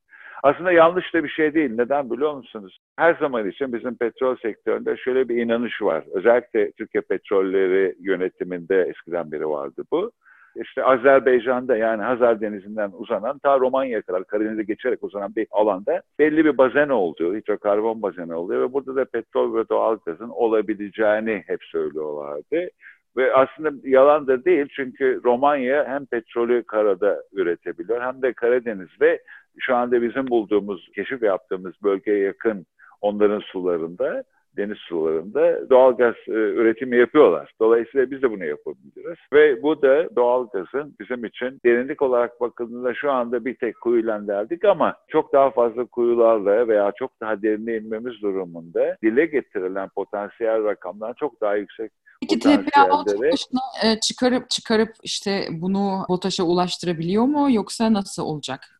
Aslında 0.44 0.72
yanlış 0.72 1.14
da 1.14 1.24
bir 1.24 1.28
şey 1.28 1.54
değil. 1.54 1.70
Neden 1.74 2.10
biliyor 2.10 2.34
musunuz? 2.34 2.78
Her 2.96 3.14
zaman 3.14 3.48
için 3.48 3.72
bizim 3.72 3.96
petrol 3.96 4.36
sektöründe 4.36 4.96
şöyle 4.96 5.28
bir 5.28 5.36
inanış 5.36 5.82
var. 5.82 6.04
Özellikle 6.12 6.72
Türkiye 6.72 7.00
Petrolleri 7.00 7.94
yönetiminde 8.00 8.82
eskiden 8.82 9.32
beri 9.32 9.48
vardı 9.48 9.82
bu. 9.92 10.10
İşte 10.56 10.84
Azerbaycan'da 10.84 11.76
yani 11.76 12.02
Hazar 12.02 12.40
Denizi'nden 12.40 12.90
uzanan 12.92 13.38
ta 13.38 13.60
Romanya'ya 13.60 14.02
kadar 14.02 14.24
Karadeniz'e 14.24 14.62
geçerek 14.62 15.04
uzanan 15.04 15.36
bir 15.36 15.46
alanda 15.50 16.02
belli 16.18 16.44
bir 16.44 16.58
bazen 16.58 16.88
olduğu, 16.88 17.36
hidrokarbon 17.36 18.02
bazeni 18.02 18.34
oluyor 18.34 18.60
ve 18.62 18.72
burada 18.72 18.96
da 18.96 19.04
petrol 19.04 19.56
ve 19.56 19.68
doğal 19.68 19.98
gazın 20.06 20.28
olabileceğini 20.28 21.44
hep 21.46 21.64
söylüyorlardı. 21.64 22.70
Ve 23.16 23.34
aslında 23.34 23.88
yalan 23.88 24.26
da 24.26 24.44
değil 24.44 24.66
çünkü 24.76 25.20
Romanya 25.24 25.84
hem 25.88 26.06
petrolü 26.06 26.62
karada 26.62 27.22
üretebiliyor 27.32 28.02
hem 28.02 28.22
de 28.22 28.32
Karadeniz'de 28.32 29.20
şu 29.58 29.76
anda 29.76 30.02
bizim 30.02 30.28
bulduğumuz, 30.28 30.90
keşif 30.94 31.22
yaptığımız 31.22 31.74
bölgeye 31.82 32.18
yakın 32.18 32.66
onların 33.00 33.40
sularında 33.40 34.24
deniz 34.56 34.78
sularında 34.78 35.70
doğal 35.70 35.96
gaz 35.96 36.14
e, 36.28 36.32
üretimi 36.32 36.96
yapıyorlar. 36.96 37.52
Dolayısıyla 37.60 38.10
biz 38.10 38.22
de 38.22 38.30
bunu 38.30 38.44
yapabiliriz. 38.44 39.18
Ve 39.32 39.62
bu 39.62 39.82
da 39.82 40.16
doğal 40.16 40.46
gazın 40.52 40.94
bizim 41.00 41.24
için 41.24 41.60
derinlik 41.64 42.02
olarak 42.02 42.40
bakıldığında 42.40 42.94
şu 42.94 43.12
anda 43.12 43.44
bir 43.44 43.54
tek 43.54 43.80
kuyuyla 43.80 44.26
derdik 44.26 44.64
ama 44.64 44.96
çok 45.08 45.32
daha 45.32 45.50
fazla 45.50 45.84
kuyularla 45.84 46.68
veya 46.68 46.92
çok 46.98 47.20
daha 47.20 47.42
derine 47.42 47.76
inmemiz 47.76 48.22
durumunda 48.22 48.96
dile 49.02 49.26
getirilen 49.26 49.88
potansiyel 49.88 50.64
rakamdan 50.64 51.12
çok 51.12 51.40
daha 51.40 51.56
yüksek 51.56 51.92
Peki 52.20 52.38
TPA 52.38 52.90
başına 52.90 53.60
e, 53.84 54.00
çıkarıp 54.00 54.50
çıkarıp 54.50 54.90
işte 55.02 55.46
bunu 55.50 56.04
BOTAŞ'a 56.08 56.44
ulaştırabiliyor 56.44 57.24
mu 57.24 57.52
yoksa 57.52 57.92
nasıl 57.92 58.22
olacak? 58.22 58.73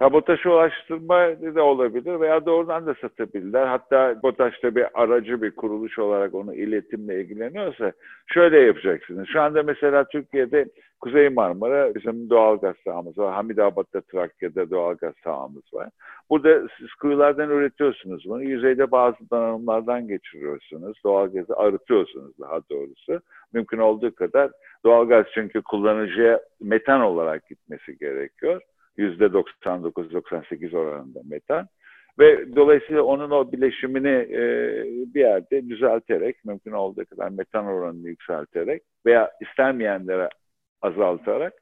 Sabotaja 0.00 0.50
ulaştırma 0.50 1.16
da 1.54 1.62
olabilir 1.62 2.20
veya 2.20 2.46
doğrudan 2.46 2.86
da 2.86 2.94
satabilirler. 2.94 3.66
Hatta 3.66 4.22
BOTAŞ'ta 4.22 4.74
bir 4.74 4.86
aracı 4.94 5.42
bir 5.42 5.50
kuruluş 5.50 5.98
olarak 5.98 6.34
onu 6.34 6.54
iletimle 6.54 7.20
ilgileniyorsa 7.20 7.92
şöyle 8.26 8.60
yapacaksınız. 8.60 9.28
Şu 9.32 9.40
anda 9.40 9.62
mesela 9.62 10.04
Türkiye'de 10.04 10.66
Kuzey 11.00 11.28
Marmara 11.28 11.94
bizim 11.94 12.30
doğal 12.30 12.56
gaz 12.56 12.76
sahamız 12.84 13.18
var. 13.18 13.34
Hamidabat'ta 13.34 14.00
Trakya'da 14.00 14.70
doğal 14.70 14.94
gaz 14.94 15.14
sahamız 15.24 15.74
var. 15.74 15.88
Burada 16.30 16.68
siz 16.78 16.94
kuyulardan 16.94 17.50
üretiyorsunuz 17.50 18.24
bunu. 18.28 18.42
Yüzeyde 18.42 18.90
bazı 18.90 19.30
donanımlardan 19.30 20.08
geçiriyorsunuz. 20.08 21.00
Doğal 21.04 21.28
gazı 21.32 21.56
arıtıyorsunuz 21.56 22.32
daha 22.40 22.60
doğrusu. 22.70 23.20
Mümkün 23.52 23.78
olduğu 23.78 24.14
kadar 24.14 24.50
doğal 24.84 25.08
gaz 25.08 25.26
çünkü 25.34 25.62
kullanıcıya 25.62 26.40
metan 26.60 27.00
olarak 27.00 27.48
gitmesi 27.48 27.98
gerekiyor. 27.98 28.60
%99-98 29.00 30.76
oranında 30.76 31.20
metan. 31.30 31.68
Ve 32.18 32.56
dolayısıyla 32.56 33.02
onun 33.02 33.30
o 33.30 33.52
bileşimini 33.52 34.28
e, 34.32 34.42
bir 35.14 35.20
yerde 35.20 35.68
düzelterek, 35.68 36.44
mümkün 36.44 36.72
olduğu 36.72 37.04
kadar 37.04 37.28
metan 37.28 37.66
oranını 37.66 38.08
yükselterek 38.08 38.82
veya 39.06 39.30
istenmeyenlere 39.40 40.28
azaltarak 40.82 41.52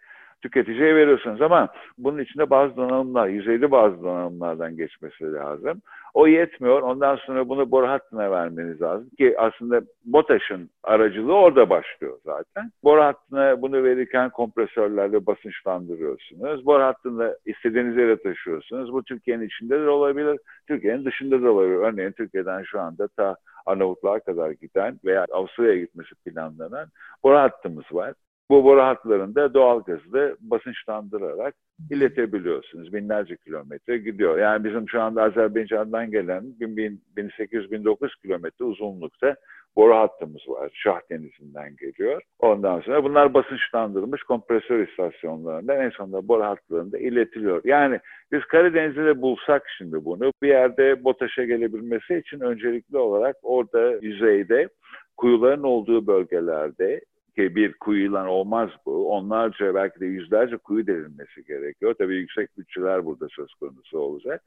tüketiciye 0.43 0.95
veriyorsunuz. 0.95 1.43
Ama 1.43 1.69
bunun 1.99 2.19
içinde 2.19 2.51
bazı 2.51 2.77
donanımlar, 2.77 3.29
yüzeyli 3.29 3.71
bazı 3.71 4.03
donanımlardan 4.03 4.77
geçmesi 4.77 5.33
lazım. 5.33 5.83
O 6.15 6.27
yetmiyor. 6.27 6.83
Ondan 6.83 7.17
sonra 7.17 7.49
bunu 7.49 7.71
boru 7.71 7.89
hattına 7.89 8.31
vermeniz 8.31 8.83
lazım. 8.83 9.09
Ki 9.19 9.35
aslında 9.39 9.81
BOTAŞ'ın 10.05 10.71
aracılığı 10.83 11.35
orada 11.35 11.71
başlıyor 11.71 12.19
zaten. 12.25 12.71
Boru 12.85 13.03
hattına 13.03 13.63
bunu 13.63 13.85
verirken 13.85 14.31
kompresörlerle 14.31 15.27
basınçlandırıyorsunuz. 15.27 16.67
Boru 16.67 16.83
hattını 16.83 17.39
istediğiniz 17.47 17.97
yere 17.97 18.23
taşıyorsunuz. 18.23 18.93
Bu 18.93 19.03
Türkiye'nin 19.03 19.47
içinde 19.47 19.81
de 19.81 19.89
olabilir, 19.89 20.39
Türkiye'nin 20.69 21.05
dışında 21.05 21.43
da 21.43 21.51
olabilir. 21.51 21.77
Örneğin 21.77 22.13
Türkiye'den 22.13 22.63
şu 22.63 22.81
anda 22.81 23.09
ta 23.09 23.37
Arnavutluğa 23.67 24.21
kadar 24.21 24.51
giden 24.51 25.01
veya 25.05 25.27
Avusturya'ya 25.33 25.79
gitmesi 25.79 26.15
planlanan 26.15 26.89
boru 27.25 27.37
hattımız 27.37 27.85
var. 27.93 28.15
Bu 28.51 28.65
boru 28.65 28.83
hatlarında 28.83 29.55
doğal 29.55 29.83
gazı 29.83 30.37
basınçlandırarak 30.41 31.55
iletebiliyorsunuz. 31.91 32.93
Binlerce 32.93 33.37
kilometre 33.37 33.99
gidiyor. 33.99 34.39
Yani 34.39 34.65
bizim 34.65 34.89
şu 34.89 35.01
anda 35.01 35.23
Azerbaycan'dan 35.23 36.11
gelen 36.11 36.43
1800-1900 36.61 38.23
kilometre 38.23 38.65
uzunlukta 38.65 39.37
boru 39.77 39.95
hattımız 39.97 40.49
var. 40.49 40.71
Şah 40.75 41.01
Denizi'nden 41.11 41.77
geliyor. 41.77 42.23
Ondan 42.39 42.81
sonra 42.81 43.05
bunlar 43.05 43.35
basınçlandırılmış 43.35 44.23
kompresör 44.23 44.89
istasyonlarından 44.89 45.81
en 45.81 45.91
sonunda 45.91 46.29
boru 46.29 46.45
hatlarında 46.45 46.99
iletiliyor. 46.99 47.61
Yani 47.65 48.01
biz 48.33 48.41
Karadeniz'de 48.45 49.23
bulsak 49.23 49.63
şimdi 49.79 50.05
bunu 50.05 50.33
bir 50.43 50.49
yerde 50.49 51.05
BOTAŞ'a 51.05 51.45
gelebilmesi 51.45 52.17
için 52.17 52.41
öncelikli 52.41 52.99
olarak 52.99 53.37
orada 53.43 53.93
yüzeyde 54.03 54.69
kuyuların 55.17 55.63
olduğu 55.63 56.07
bölgelerde 56.07 57.01
bir 57.39 57.73
kuyuyla 57.73 58.29
olmaz 58.29 58.71
bu. 58.87 59.13
Onlarca 59.13 59.75
belki 59.75 60.01
de 60.01 60.07
yüzlerce 60.07 60.57
kuyu 60.57 60.87
delinmesi 60.87 61.45
gerekiyor. 61.45 61.95
Tabii 61.99 62.17
yüksek 62.17 62.59
bütçeler 62.59 63.07
burada 63.07 63.29
söz 63.29 63.55
konusu 63.55 63.99
olacak. 63.99 64.43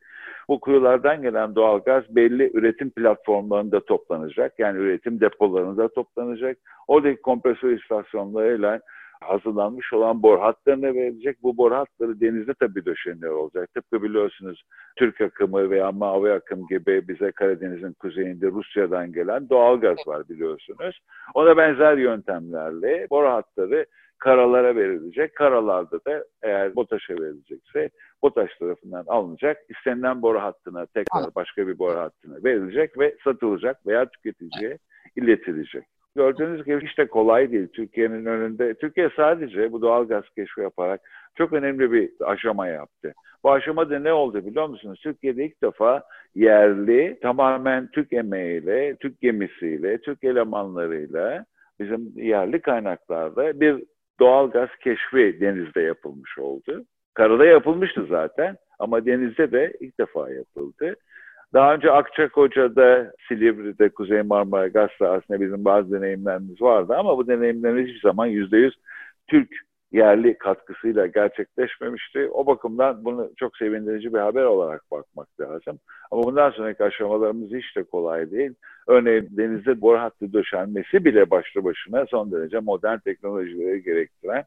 Bu 0.48 0.60
kuyulardan 0.60 1.22
gelen 1.22 1.56
doğalgaz 1.56 2.04
belli 2.16 2.52
üretim 2.54 2.90
platformlarında 2.90 3.86
toplanacak. 3.86 4.60
Yani 4.60 4.80
üretim 4.80 5.20
depolarında 5.20 5.88
toplanacak. 5.88 6.58
Oradaki 6.88 7.22
kompresör 7.22 7.70
istasyonlarıyla 7.70 8.82
hazırlanmış 9.22 9.94
olan 9.94 10.24
bor 10.24 10.40
hatlarına 10.40 10.94
verilecek. 10.94 11.44
Bu 11.44 11.58
bor 11.58 11.72
hatları 11.72 12.22
denizde 12.22 12.54
tabii 12.60 12.86
döşeniyor 12.86 13.36
olacak. 13.36 13.74
Tıpkı 13.74 14.04
biliyorsunuz 14.04 14.64
Türk 14.98 15.22
akımı 15.22 15.70
veya 15.70 15.92
mavi 15.92 16.32
akım 16.32 16.68
gibi 16.68 17.08
bize 17.08 17.32
Karadeniz'in 17.32 17.94
kuzeyinde 17.94 18.48
Rusya'dan 18.48 19.14
gelen 19.14 19.50
doğal 19.50 19.80
gaz 19.80 19.98
var 20.08 20.30
biliyorsunuz. 20.30 21.00
Ona 21.34 21.58
benzer 21.58 21.98
yöntemlerle 21.98 23.08
bor 23.10 23.26
hatları 23.26 23.86
karalara 24.22 24.76
verilecek. 24.76 25.36
Karalarda 25.36 26.06
da 26.06 26.26
eğer 26.42 26.76
BOTAŞ'a 26.76 27.14
verilecekse 27.14 27.90
BOTAŞ 28.24 28.58
tarafından 28.60 29.04
alınacak. 29.08 29.58
İstenilen 29.70 30.22
boru 30.22 30.42
hattına 30.42 30.86
tekrar 30.86 31.36
başka 31.36 31.68
bir 31.68 31.80
boru 31.80 32.00
hattına 32.00 32.44
verilecek 32.44 33.00
ve 33.00 33.16
satılacak 33.24 33.88
veya 33.88 34.06
tüketiciye 34.06 34.78
iletilecek. 35.16 35.84
Gördüğünüz 36.16 36.66
gibi 36.66 36.88
hiç 36.88 36.98
de 36.98 37.08
kolay 37.08 37.52
değil 37.52 37.68
Türkiye'nin 37.68 38.26
önünde. 38.26 38.74
Türkiye 38.74 39.10
sadece 39.16 39.72
bu 39.72 39.82
doğal 39.82 40.08
gaz 40.08 40.24
keşfi 40.36 40.62
yaparak 40.62 41.02
çok 41.36 41.54
önemli 41.54 41.92
bir 41.92 42.10
aşama 42.22 42.68
yaptı. 42.68 43.14
Bu 43.44 43.52
aşamada 43.52 44.00
ne 44.00 44.14
oldu 44.14 44.46
biliyor 44.46 44.68
musunuz? 44.68 45.00
Türkiye'de 45.04 45.46
ilk 45.46 45.64
defa 45.64 46.04
yerli, 46.36 47.20
tamamen 47.22 47.88
Türk 47.92 48.14
emeğiyle, 48.14 48.96
Türk 48.96 49.22
gemisiyle, 49.22 49.98
Türk 49.98 50.24
elemanlarıyla 50.24 51.46
bizim 51.80 52.12
yerli 52.16 52.62
kaynaklarda 52.62 53.62
bir 53.62 53.84
doğal 54.20 54.52
gaz 54.52 54.70
keşfi 54.84 55.38
denizde 55.42 55.82
yapılmış 55.82 56.38
oldu. 56.38 56.86
Karada 57.14 57.46
yapılmıştı 57.46 58.06
zaten 58.10 58.58
ama 58.80 59.06
denizde 59.06 59.52
de 59.52 59.74
ilk 59.80 60.00
defa 60.00 60.32
yapıldı. 60.32 60.96
Daha 61.54 61.74
önce 61.74 61.92
Akçakoca'da, 61.92 63.14
Silivri'de, 63.28 63.90
Kuzey 63.90 64.22
Marmara 64.22 64.68
Gaz 64.68 64.90
sahasında 65.00 65.42
bizim 65.42 65.66
bazı 65.66 65.92
deneyimlerimiz 65.92 66.62
vardı 66.62 66.96
ama 66.98 67.18
bu 67.18 67.28
deneyimlerimiz 67.28 67.88
hiçbir 67.88 68.02
zaman 68.02 68.26
yüzde 68.26 68.58
yüz 68.58 68.74
Türk 69.28 69.50
yerli 69.92 70.38
katkısıyla 70.38 71.08
gerçekleşmemişti. 71.08 72.30
O 72.34 72.46
bakımdan 72.46 73.06
bunu 73.06 73.32
çok 73.38 73.58
sevindirici 73.58 74.14
bir 74.14 74.20
haber 74.20 74.44
olarak 74.44 74.92
bakmak 74.92 75.28
lazım. 75.40 75.80
Ama 76.12 76.24
bundan 76.24 76.52
sonraki 76.52 76.84
aşamalarımız 76.84 77.52
hiç 77.52 77.76
de 77.76 77.84
kolay 77.84 78.32
değil. 78.32 78.54
Örneğin 78.88 79.28
denizde 79.32 79.82
boru 79.82 80.00
hattı 80.00 80.34
döşenmesi 80.34 81.06
bile 81.06 81.30
başlı 81.30 81.64
başına 81.64 82.06
son 82.06 82.32
derece 82.32 82.60
modern 82.60 82.98
teknolojileri 82.98 83.84
gerektiren 83.84 84.44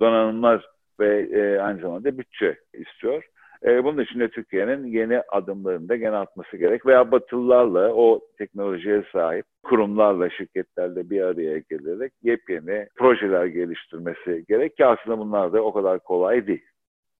donanımlar 0.00 0.66
ve 1.00 1.20
e, 1.20 1.60
aynı 1.60 1.80
zamanda 1.80 2.18
bütçe 2.18 2.56
istiyor. 2.72 3.24
E, 3.64 3.84
bunun 3.84 4.02
için 4.04 4.20
de 4.20 4.28
Türkiye'nin 4.28 4.86
yeni 4.86 5.20
adımlarında 5.20 5.96
gene 5.96 6.16
atması 6.16 6.56
gerek 6.56 6.86
veya 6.86 7.12
Batılılarla 7.12 7.94
o 7.94 8.20
teknolojiye 8.38 9.04
sahip 9.12 9.46
kurumlarla, 9.62 10.30
şirketlerle 10.30 11.10
bir 11.10 11.22
araya 11.22 11.58
gelerek 11.58 12.12
yepyeni 12.22 12.86
projeler 12.96 13.46
geliştirmesi 13.46 14.44
gerek 14.48 14.76
ki 14.76 14.86
aslında 14.86 15.18
bunlar 15.18 15.52
da 15.52 15.62
o 15.62 15.72
kadar 15.72 15.98
kolay 15.98 16.46
değil. 16.46 16.64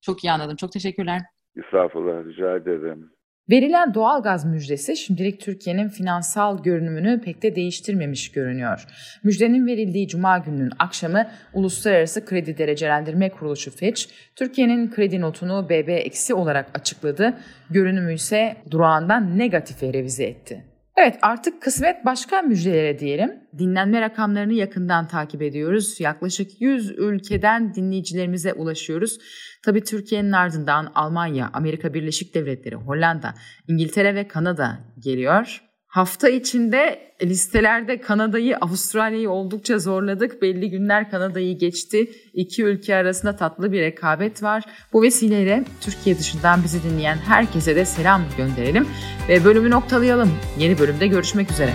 Çok 0.00 0.24
iyi 0.24 0.32
anladım. 0.32 0.56
Çok 0.56 0.72
teşekkürler. 0.72 1.20
Estağfurullah, 1.56 2.24
rica 2.24 2.56
ederim. 2.56 3.10
Verilen 3.52 3.94
doğal 3.94 4.22
gaz 4.22 4.44
müjdesi 4.44 4.96
şimdilik 4.96 5.40
Türkiye'nin 5.40 5.88
finansal 5.88 6.62
görünümünü 6.62 7.20
pek 7.20 7.42
de 7.42 7.56
değiştirmemiş 7.56 8.32
görünüyor. 8.32 8.86
Müjdenin 9.24 9.66
verildiği 9.66 10.08
cuma 10.08 10.38
gününün 10.38 10.70
akşamı 10.78 11.26
Uluslararası 11.52 12.24
Kredi 12.24 12.58
Derecelendirme 12.58 13.30
Kuruluşu 13.30 13.70
Fitch, 13.70 14.02
Türkiye'nin 14.36 14.90
kredi 14.90 15.20
notunu 15.20 15.68
BB 15.68 16.06
olarak 16.34 16.78
açıkladı, 16.78 17.34
görünümü 17.70 18.14
ise 18.14 18.56
durağından 18.70 19.38
negatife 19.38 19.92
revize 19.92 20.24
etti. 20.24 20.71
Evet 20.96 21.18
artık 21.22 21.62
kısmet 21.62 22.04
başka 22.04 22.42
müjdelere 22.42 22.98
diyelim. 22.98 23.30
Dinlenme 23.58 24.00
rakamlarını 24.00 24.52
yakından 24.52 25.08
takip 25.08 25.42
ediyoruz. 25.42 26.00
Yaklaşık 26.00 26.60
100 26.60 26.90
ülkeden 26.90 27.74
dinleyicilerimize 27.74 28.52
ulaşıyoruz. 28.52 29.18
Tabi 29.64 29.84
Türkiye'nin 29.84 30.32
ardından 30.32 30.92
Almanya, 30.94 31.50
Amerika 31.52 31.94
Birleşik 31.94 32.34
Devletleri, 32.34 32.74
Hollanda, 32.74 33.34
İngiltere 33.68 34.14
ve 34.14 34.28
Kanada 34.28 34.78
geliyor. 34.98 35.71
Hafta 35.92 36.28
içinde 36.28 37.12
listelerde 37.22 38.00
Kanada'yı, 38.00 38.56
Avustralya'yı 38.56 39.30
oldukça 39.30 39.78
zorladık. 39.78 40.42
Belli 40.42 40.70
günler 40.70 41.10
Kanada'yı 41.10 41.58
geçti. 41.58 42.10
İki 42.34 42.64
ülke 42.64 42.94
arasında 42.94 43.36
tatlı 43.36 43.72
bir 43.72 43.80
rekabet 43.80 44.42
var. 44.42 44.64
Bu 44.92 45.02
vesileyle 45.02 45.64
Türkiye 45.80 46.18
dışından 46.18 46.64
bizi 46.64 46.82
dinleyen 46.82 47.16
herkese 47.16 47.76
de 47.76 47.84
selam 47.84 48.22
gönderelim 48.36 48.86
ve 49.28 49.44
bölümü 49.44 49.70
noktalayalım. 49.70 50.30
Yeni 50.58 50.78
bölümde 50.78 51.06
görüşmek 51.06 51.50
üzere. 51.50 51.72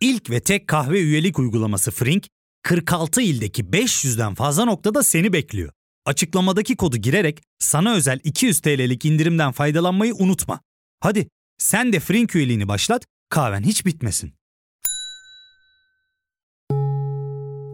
İlk 0.00 0.30
ve 0.30 0.40
tek 0.40 0.68
kahve 0.68 1.00
üyelik 1.00 1.38
uygulaması 1.38 1.90
Frink, 1.90 2.33
46 2.64 3.20
ildeki 3.22 3.64
500'den 3.64 4.34
fazla 4.34 4.64
noktada 4.64 5.02
seni 5.02 5.32
bekliyor. 5.32 5.72
Açıklamadaki 6.04 6.76
kodu 6.76 6.96
girerek 6.96 7.42
sana 7.58 7.94
özel 7.94 8.20
200 8.24 8.60
TL'lik 8.60 9.04
indirimden 9.04 9.52
faydalanmayı 9.52 10.14
unutma. 10.14 10.60
Hadi 11.00 11.28
sen 11.58 11.92
de 11.92 12.00
Frink 12.00 12.36
üyeliğini 12.36 12.68
başlat, 12.68 13.06
kahven 13.28 13.62
hiç 13.62 13.86
bitmesin. 13.86 14.32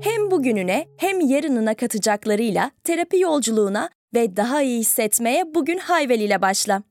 Hem 0.02 0.30
bugününe 0.30 0.86
hem 0.96 1.20
yarınına 1.20 1.74
katacaklarıyla 1.76 2.70
terapi 2.84 3.18
yolculuğuna 3.18 3.90
ve 4.14 4.36
daha 4.36 4.62
iyi 4.62 4.80
hissetmeye 4.80 5.54
bugün 5.54 5.78
Hayvel 5.78 6.20
ile 6.20 6.42
başla. 6.42 6.82